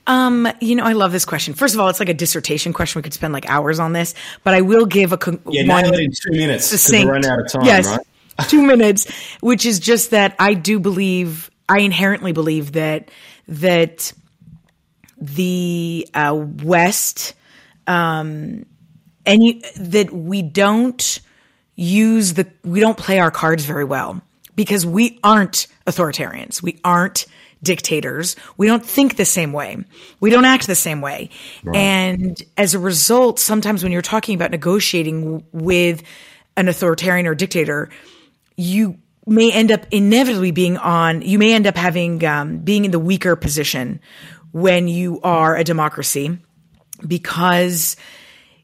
[0.06, 1.54] Um, you know, I love this question.
[1.54, 2.98] First of all, it's like a dissertation question.
[2.98, 5.84] We could spend like hours on this, but I will give a con- Yeah, one
[5.84, 8.00] in two minutes succinct- we're out of time, yes, right?
[8.48, 13.10] two minutes, which is just that I do believe, I inherently believe that
[13.48, 14.12] that
[15.20, 17.34] the uh, West,
[17.86, 18.64] um,
[19.26, 21.20] and you, that we don't
[21.76, 24.22] use the, we don't play our cards very well
[24.54, 26.62] because we aren't authoritarians.
[26.62, 27.26] We aren't
[27.62, 28.36] dictators.
[28.56, 29.84] We don't think the same way.
[30.18, 31.30] We don't act the same way.
[31.74, 36.02] And as a result, sometimes when you're talking about negotiating with
[36.56, 37.90] an authoritarian or dictator,
[38.56, 42.90] you may end up inevitably being on, you may end up having, um, being in
[42.90, 44.00] the weaker position
[44.52, 46.38] when you are a democracy
[47.06, 47.96] because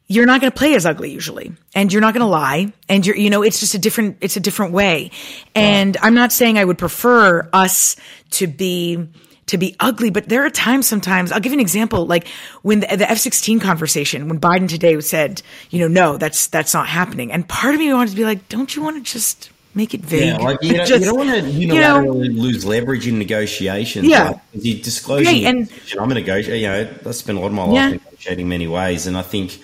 [0.09, 3.05] you're not going to play as ugly usually and you're not going to lie and
[3.07, 5.11] you're you know it's just a different it's a different way
[5.55, 7.97] and i'm not saying i would prefer us
[8.31, 9.09] to be
[9.47, 12.29] to be ugly but there are times sometimes i'll give you an example like
[12.63, 16.87] when the, the f-16 conversation when biden today said you know no that's that's not
[16.87, 19.93] happening and part of me wanted to be like don't you want to just make
[19.93, 23.07] it vague Yeah, like you don't, Just- you don't want to you know, lose leverage
[23.07, 24.07] in negotiations.
[24.09, 24.31] Yeah.
[24.31, 25.27] Like, you disclosing.
[25.27, 26.57] Right, and- I'm a negotiator.
[26.57, 27.89] You know, I spend a lot of my life Yeah.
[27.91, 29.61] negotiating many ways, and I think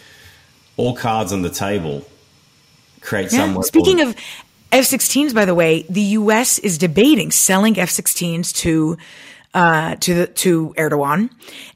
[0.76, 2.04] all cards on the table
[3.00, 3.52] create Yeah.
[3.52, 3.62] some.
[3.62, 4.14] Speaking of
[4.72, 6.58] F-16s, by the way, the U.S.
[6.58, 8.96] is debating selling F-16s to
[9.54, 11.28] uh, to the, to Erdogan,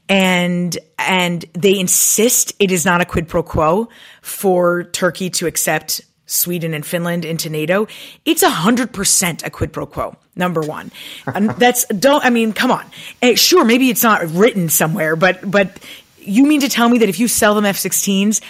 [0.09, 3.87] and and they insist it is not a quid pro quo
[4.23, 7.87] for Turkey to accept Sweden and Finland into NATO.
[8.25, 10.15] It's a hundred percent a quid pro quo.
[10.35, 10.91] Number one,
[11.27, 12.25] and that's don't.
[12.25, 12.83] I mean, come on.
[13.21, 15.77] Eh, sure, maybe it's not written somewhere, but but
[16.19, 18.41] you mean to tell me that if you sell them F-16s,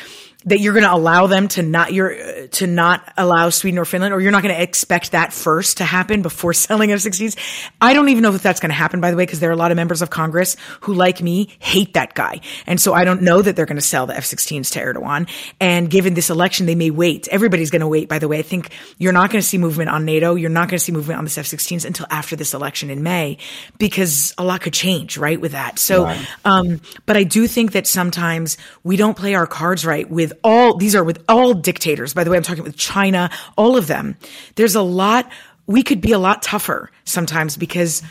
[0.48, 4.14] that you're going to allow them to not your to not allow Sweden or Finland,
[4.14, 7.38] or you're not going to expect that first to happen before selling F-16s.
[7.82, 9.54] I don't even know if that's going to happen, by the way, because there are
[9.54, 13.04] a lot of members of Congress who, like me, hate that guy, and so I
[13.04, 15.30] don't know that they're going to sell the F-16s to Erdogan.
[15.60, 17.28] And given this election, they may wait.
[17.28, 18.08] Everybody's going to wait.
[18.08, 20.36] By the way, I think you're not going to see movement on NATO.
[20.36, 23.38] You're not going to see movement on this F-16s until after this election in May,
[23.78, 25.78] because a lot could change, right, with that.
[25.78, 30.37] So, um, but I do think that sometimes we don't play our cards right with
[30.44, 32.14] all, these are with all dictators.
[32.14, 34.18] By the way, I'm talking with China, all of them.
[34.56, 35.30] There's a lot,
[35.66, 38.04] we could be a lot tougher sometimes because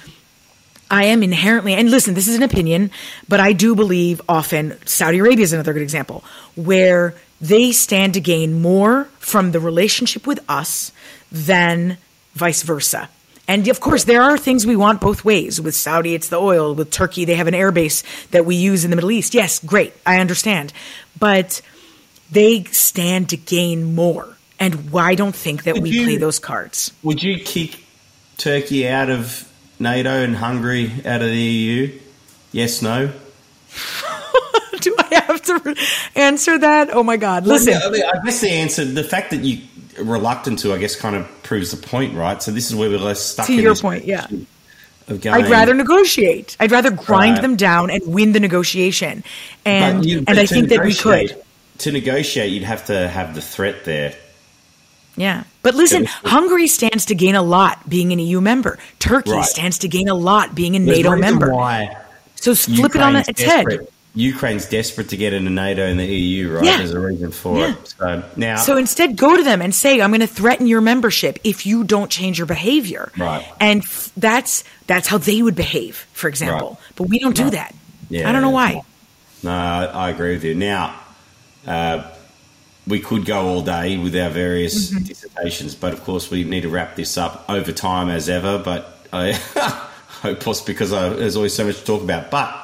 [0.90, 2.90] I am inherently, and listen, this is an opinion,
[3.28, 6.22] but I do believe often Saudi Arabia is another good example
[6.54, 10.92] where they stand to gain more from the relationship with us
[11.32, 11.98] than
[12.34, 13.08] vice versa.
[13.48, 15.60] And of course, there are things we want both ways.
[15.60, 16.74] With Saudi, it's the oil.
[16.74, 19.34] With Turkey, they have an airbase that we use in the Middle East.
[19.34, 19.92] Yes, great.
[20.04, 20.72] I understand.
[21.18, 21.62] But
[22.30, 24.36] they stand to gain more.
[24.58, 26.92] And why don't think that Would we you- play those cards?
[27.02, 27.78] Would you kick
[28.38, 29.46] Turkey out of
[29.78, 31.98] NATO and Hungary out of the EU?
[32.52, 33.12] Yes, no.
[34.80, 35.76] Do I have to
[36.14, 36.90] answer that?
[36.94, 37.46] Oh my God.
[37.46, 37.74] Listen.
[37.82, 39.62] I, mean, I guess the answer, the fact that you
[39.98, 42.42] are reluctant to, I guess, kind of proves the point, right?
[42.42, 43.46] So this is where we're less stuck.
[43.46, 44.26] To your point, yeah.
[45.08, 46.56] I'd rather negotiate.
[46.60, 47.42] I'd rather grind Right.
[47.42, 49.22] them down and win the negotiation.
[49.64, 51.36] And you- and I think that we could.
[51.78, 54.14] To negotiate, you'd have to have the threat there.
[55.16, 55.44] Yeah.
[55.62, 58.78] But listen, Hungary stands to gain a lot being an EU member.
[58.98, 59.44] Turkey Right.
[59.44, 61.52] stands to gain a lot being a There's NATO member.
[61.52, 61.96] Why
[62.36, 63.66] So flip it on Ukraine's its head.
[64.14, 66.64] Ukraine's desperate to get into NATO and the EU, right?
[66.64, 66.78] Yeah.
[66.78, 67.72] There's a reason for Yeah.
[67.72, 67.94] it.
[67.98, 71.38] So now, So instead, go to them and say, "I'm going to threaten your membership
[71.44, 73.44] if you don't change your behavior." Right.
[73.60, 76.78] And f- that's that's how they would behave, for example.
[76.80, 76.92] Right.
[76.96, 77.52] But we don't do Right.
[77.52, 77.74] that.
[78.08, 78.28] Yeah.
[78.28, 78.82] I don't know why.
[79.42, 80.54] No, I agree with you.
[80.54, 80.94] Now,
[81.66, 82.10] uh,
[82.86, 85.04] we could go all day with our various Mm-hmm.
[85.04, 88.58] dissertations, but of course, we need to wrap this up over time as ever.
[88.58, 89.32] But I
[90.22, 92.30] hope plus because I, there's always so much to talk about.
[92.30, 92.54] But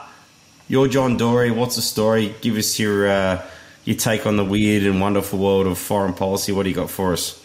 [0.69, 1.51] you're John Dory.
[1.51, 2.35] What's the story?
[2.41, 3.43] Give us your uh,
[3.85, 6.53] your take on the weird and wonderful world of foreign policy.
[6.53, 7.39] What do you got for us?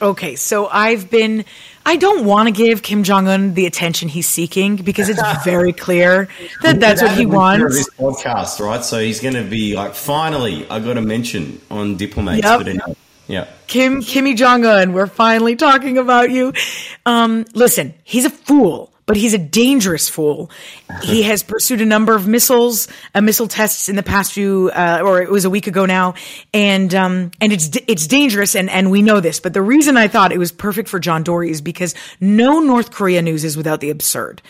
[0.00, 1.44] Okay, so I've been.
[1.86, 5.72] I don't want to give Kim Jong Un the attention he's seeking because it's very
[5.72, 6.28] clear
[6.62, 7.76] that that's what he wants.
[7.76, 8.82] This podcast, right?
[8.82, 12.44] So he's going to be like, finally, I got a mention on Diplomates.
[12.44, 12.64] Yep.
[12.64, 13.48] But yeah.
[13.66, 16.52] Kim Kimmy Jong Un, we're finally talking about you.
[17.06, 20.50] Um, listen, he's a fool, but he's a dangerous fool.
[21.02, 25.00] He has pursued a number of missiles, uh, missile tests in the past few, uh,
[25.04, 26.14] or it was a week ago now,
[26.52, 29.40] and um, and it's it's dangerous, and and we know this.
[29.40, 32.90] But the reason I thought it was perfect for John Dory is because no North
[32.90, 34.42] Korea news is without the absurd,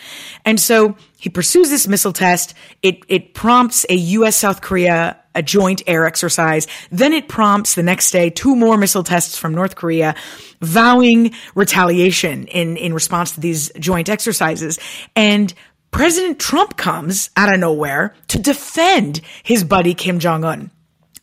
[0.45, 2.53] and so he pursues this missile test.
[2.81, 4.35] It it prompts a U.S.
[4.35, 6.65] South Korea a joint air exercise.
[6.91, 10.15] Then it prompts the next day two more missile tests from North Korea,
[10.61, 14.79] vowing retaliation in, in response to these joint exercises.
[15.15, 15.53] And
[15.91, 20.71] President Trump comes out of nowhere to defend his buddy Kim Jong Un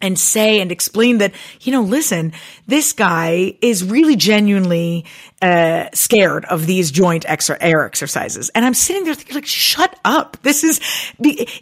[0.02, 1.32] and say and explain that,
[1.62, 2.32] you know, listen,
[2.66, 5.06] this guy is really genuinely
[5.40, 7.24] uh, scared of these joint
[7.60, 8.50] air exercises.
[8.50, 10.36] And I'm sitting there thinking, like, shut up.
[10.42, 10.80] This is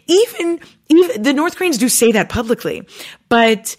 [0.07, 2.85] even even the North Koreans do say that publicly,
[3.29, 3.77] but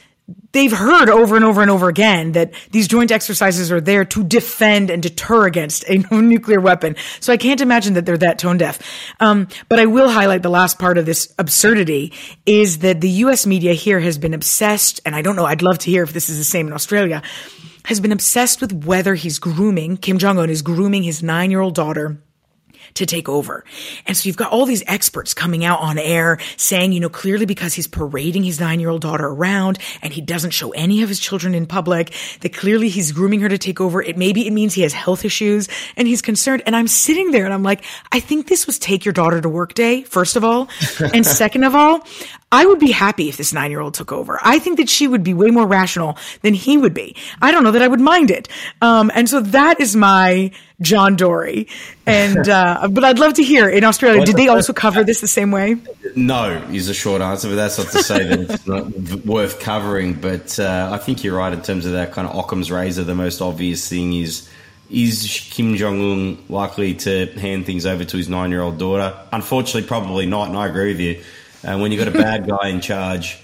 [0.52, 4.24] they've heard over and over and over again that these joint exercises are there to
[4.24, 6.96] defend and deter against a nuclear weapon.
[7.20, 8.80] So I can't imagine that they're that tone deaf.
[9.20, 12.12] Um, but I will highlight the last part of this absurdity
[12.46, 13.46] is that the U.S.
[13.46, 16.28] media here has been obsessed, and I don't know, I'd love to hear if this
[16.28, 17.22] is the same in Australia,
[17.84, 21.60] has been obsessed with whether he's grooming, Kim Jong Un is grooming his nine year
[21.60, 22.22] old daughter
[22.94, 23.64] to take over.
[24.06, 27.46] And so you've got all these experts coming out on air saying, you know, clearly
[27.46, 31.08] because he's parading his nine year old daughter around and he doesn't show any of
[31.08, 34.02] his children in public, that clearly he's grooming her to take over.
[34.02, 36.62] It maybe it means he has health issues and he's concerned.
[36.66, 39.48] And I'm sitting there and I'm like, I think this was take your daughter to
[39.48, 40.68] work day, first of all.
[41.14, 42.06] and second of all,
[42.52, 44.38] I would be happy if this nine year old took over.
[44.42, 47.16] I think that she would be way more rational than he would be.
[47.40, 48.48] I don't know that I would mind it.
[48.82, 51.66] Um, and so that is my John Dory.
[52.06, 55.26] And, uh, but I'd love to hear in Australia, did they also cover this the
[55.26, 55.76] same way?
[56.14, 60.12] No is a short answer, but that's not to say that it's not worth covering.
[60.14, 63.04] But uh, I think you're right in terms of that kind of Occam's razor.
[63.04, 64.50] The most obvious thing is
[64.90, 69.18] is Kim Jong Un likely to hand things over to his nine year old daughter?
[69.32, 70.48] Unfortunately, probably not.
[70.48, 71.22] And I agree with you.
[71.64, 73.38] Uh, when you've got a bad guy in charge,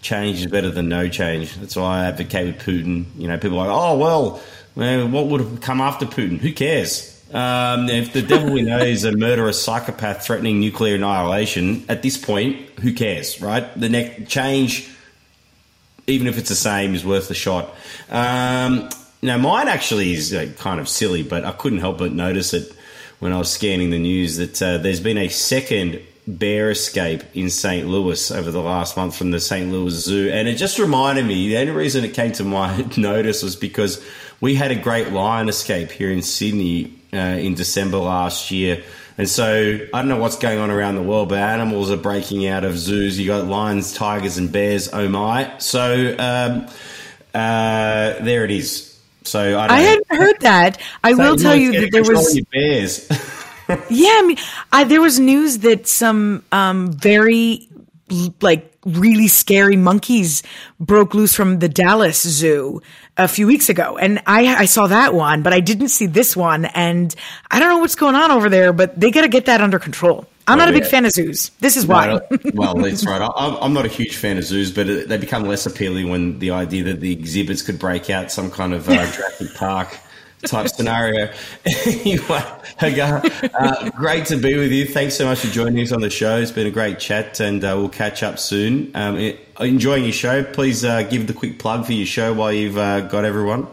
[0.00, 1.54] change is better than no change.
[1.56, 3.06] That's why I advocate with Putin.
[3.16, 4.40] You know, people are like, oh well,
[4.74, 6.38] well, what would have come after Putin?
[6.38, 7.08] Who cares?
[7.32, 12.18] Um, if the devil we know is a murderous psychopath threatening nuclear annihilation, at this
[12.18, 13.64] point, who cares, right?
[13.78, 14.90] The next change,
[16.06, 17.74] even if it's the same, is worth the shot.
[18.10, 18.90] Um,
[19.22, 22.70] now, mine actually is uh, kind of silly, but I couldn't help but notice it
[23.20, 27.50] when I was scanning the news that uh, there's been a second bear escape in
[27.50, 27.86] St.
[27.88, 29.70] Louis over the last month from the St.
[29.70, 30.30] Louis Zoo.
[30.30, 34.04] And it just reminded me, the only reason it came to my notice was because
[34.40, 38.82] we had a great lion escape here in Sydney uh, in December last year.
[39.18, 42.46] And so I don't know what's going on around the world, but animals are breaking
[42.46, 43.18] out of zoos.
[43.18, 44.88] You got lions, tigers, and bears.
[44.92, 45.52] Oh my!
[45.58, 46.66] So um,
[47.34, 48.98] uh, there it is.
[49.24, 50.80] So I, don't I hadn't heard that.
[51.04, 52.40] I So will tell you that there was.
[52.50, 53.08] bears.
[53.90, 54.36] yeah, I mean,
[54.72, 57.68] I, there was news that some um, very
[58.40, 60.42] like really scary monkeys
[60.80, 62.82] broke loose from the Dallas Zoo
[63.16, 66.36] a few weeks ago, and I I saw that one, but I didn't see this
[66.36, 67.14] one, and
[67.50, 69.78] I don't know what's going on over there, but they got to get that under
[69.78, 70.26] control.
[70.46, 70.88] I'm not a big yeah.
[70.88, 71.50] fan of zoos.
[71.60, 72.06] This is why.
[72.06, 72.20] No,
[72.54, 73.20] well, that's right.
[73.20, 76.50] I- I'm not a huge fan of zoos, but they become less appealing when the
[76.50, 79.96] idea that the exhibits could break out some kind of uh, Jurassic Park
[80.46, 81.32] type scenario.
[81.86, 82.42] anyway,
[82.78, 83.22] Hagar,
[83.54, 84.86] uh, great to be with you.
[84.86, 86.38] Thanks so much for joining us on the show.
[86.38, 88.90] It's been a great chat, and uh, we'll catch up soon.
[88.94, 90.44] Um, enjoying your show.
[90.44, 93.66] Please uh, give the quick plug for your show while you've uh, got everyone.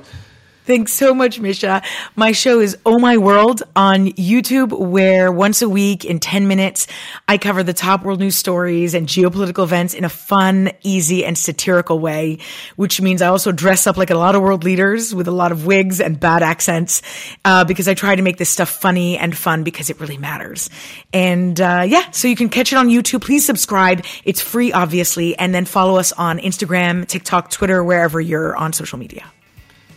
[0.70, 1.82] Thanks so much, Misha.
[2.16, 6.86] My show is Oh My World on YouTube, where once a week in 10 minutes,
[7.28, 11.36] I cover the top world news stories and geopolitical events in a fun, easy, and
[11.36, 12.38] satirical way,
[12.76, 15.52] which means I also dress up like a lot of world leaders with a lot
[15.52, 17.02] of wigs and bad accents,
[17.46, 20.70] uh, because I try to make this stuff funny and fun because it really matters.
[21.12, 23.22] And, uh, yeah, so you can catch it on YouTube.
[23.22, 24.06] Please subscribe.
[24.24, 29.00] It's free, obviously, and then follow us on Instagram, TikTok, Twitter, wherever you're on social
[29.00, 29.26] media.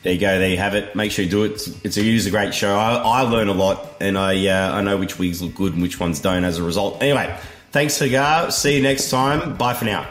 [0.02, 0.38] There you go.
[0.38, 0.96] There you have it.
[0.96, 1.52] Make sure you do it.
[1.52, 2.76] It's, it's a, it is a great show.
[2.76, 5.82] I, I learn a lot, and I uh, I know which wigs look good and
[5.82, 7.00] which ones don't as a result.
[7.00, 7.38] Anyway,
[7.70, 8.50] thanks, Hagar.
[8.50, 9.56] See you next time.
[9.56, 10.08] Bye for now.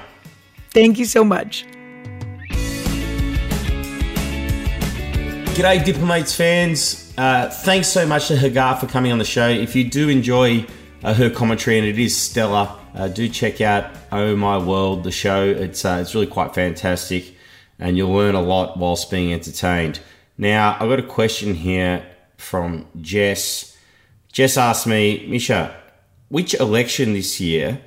[0.69, 1.65] Thank you so much.
[5.53, 7.13] G'day, Diplomates fans.
[7.17, 9.49] Uh, thanks so much to Hagar for coming on the show.
[9.49, 10.65] If you do enjoy
[11.03, 15.11] uh, her commentary, and it is stellar, uh, do check out Oh My World, the
[15.11, 15.43] show.
[15.43, 17.35] It's uh, it's really quite fantastic,
[17.81, 19.99] and you'll learn a lot whilst being entertained.
[20.37, 22.05] Now, I've got a question here
[22.37, 23.77] from Jess.
[24.31, 25.75] Jess asked me, Misha,
[26.29, 27.81] which election this year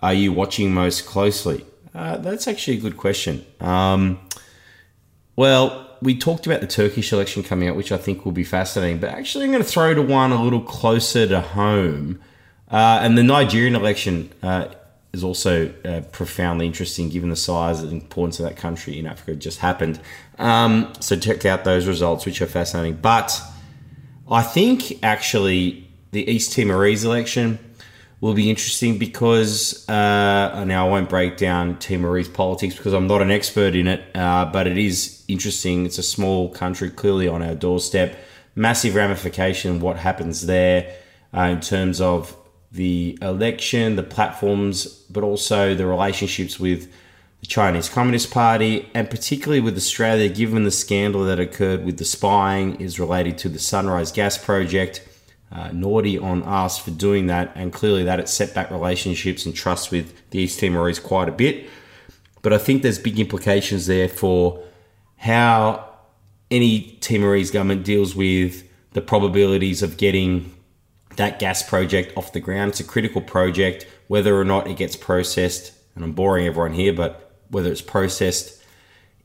[0.00, 1.64] are you watching most closely?
[1.94, 3.44] Uh, that's actually a good question.
[3.60, 4.20] Um,
[5.34, 8.98] well, we talked about the Turkish election coming up, which I think will be fascinating.
[8.98, 12.20] But actually, I'm going to throw to one a little closer to home.
[12.70, 14.66] Uh, and the Nigerian election uh,
[15.12, 19.34] is also uh, profoundly interesting given the size and importance of that country in Africa.
[19.34, 20.00] Just happened.
[20.38, 22.98] Um, so check out those results, which are fascinating.
[23.00, 23.40] But
[24.30, 27.58] I think actually the East Timorese election
[28.20, 33.22] will be interesting because uh, now I won't break down Timorese politics because I'm not
[33.22, 35.86] an expert in it, uh, but it is interesting.
[35.86, 38.18] It's a small country, clearly on our doorstep.
[38.56, 40.96] Massive ramification what happens there
[41.32, 42.36] uh, in terms of
[42.70, 46.92] the election, the platforms, but also the relationships with
[47.40, 52.04] the Chinese Communist Party, and particularly with Australia, given the scandal that occurred with the
[52.04, 55.06] spying is related to the Sunrise Gas Project.
[55.50, 59.54] Uh, naughty on us for doing that, and clearly that it set back relationships and
[59.54, 61.70] trust with the East Timorese quite a bit.
[62.42, 64.62] But I think there's big implications there for
[65.16, 65.88] how
[66.50, 68.62] any Timorese government deals with
[68.92, 70.52] the probabilities of getting
[71.18, 72.70] that gas project off the ground.
[72.70, 76.92] It's a critical project, whether or not it gets processed, and I'm boring everyone here,
[76.92, 78.54] but whether it's processed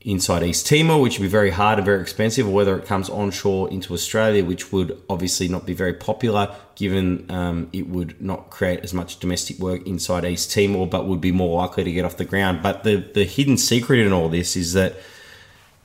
[0.04, 3.08] inside East Timor, which would be very hard and very expensive, or whether it comes
[3.08, 8.50] onshore into Australia, which would obviously not be very popular given um, it would not
[8.50, 12.04] create as much domestic work inside East Timor, but would be more likely to get
[12.04, 12.62] off the ground.
[12.62, 14.96] But the, the hidden secret in all this is that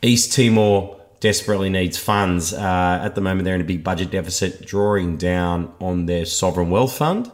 [0.02, 2.54] East Timor desperately needs funds.
[2.54, 6.70] Uh, at the moment, they're in a big budget deficit, drawing down on their sovereign
[6.70, 7.32] wealth fund,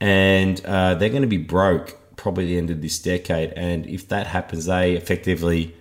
[0.00, 3.52] and uh, they're going to be broke probably the end of this decade.
[3.52, 5.74] And if that happens, they effectively,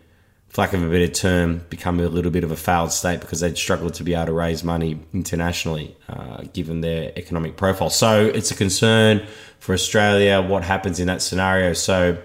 [0.50, 3.40] for lack of a better term, become a little bit of a failed state because
[3.40, 7.90] they'd struggle to be able to raise money internationally, uh, given their economic profile.
[7.90, 9.26] So it's a concern
[9.60, 11.74] for Australia what happens in that scenario.
[11.74, 12.18] So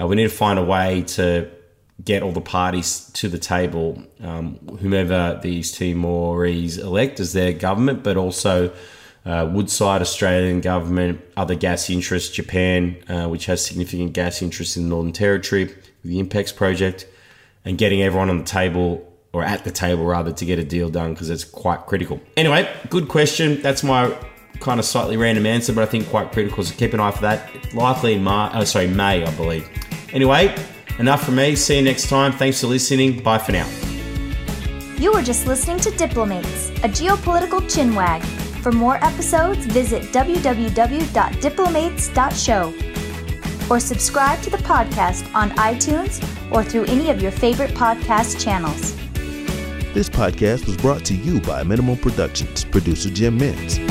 [0.00, 1.50] uh, we need to find a way to
[2.04, 7.52] get all the parties to the table, um, whomever the East Timorese elect as their
[7.52, 8.72] government, but also
[9.26, 14.84] uh, Woodside Australian government, other gas interests, Japan, uh, which has significant gas interests in
[14.84, 15.74] the Northern Territory,
[16.04, 17.06] the Inpex project,
[17.64, 20.88] and getting everyone on the table or at the table rather to get a deal
[20.88, 22.20] done because it's quite critical.
[22.36, 23.60] Anyway, good question.
[23.62, 24.16] That's my
[24.60, 26.64] kind of slightly random answer, but I think quite critical.
[26.64, 27.74] So keep an eye for that.
[27.74, 29.68] Likely in March, oh, sorry, May, I believe.
[30.12, 30.54] Anyway,
[31.00, 31.56] enough from me.
[31.56, 32.32] See you next time.
[32.32, 33.22] Thanks for listening.
[33.22, 33.68] Bye for now.
[34.98, 38.22] You were just listening to Diplomates, a geopolitical chinwag.
[38.62, 42.74] For more episodes, visit www.diplomates.show
[43.70, 46.22] or subscribe to the podcast on iTunes
[46.52, 48.94] or through any of your favorite podcast channels.
[49.94, 53.89] This podcast was brought to you by Minimal Productions, producer Jim Mintz.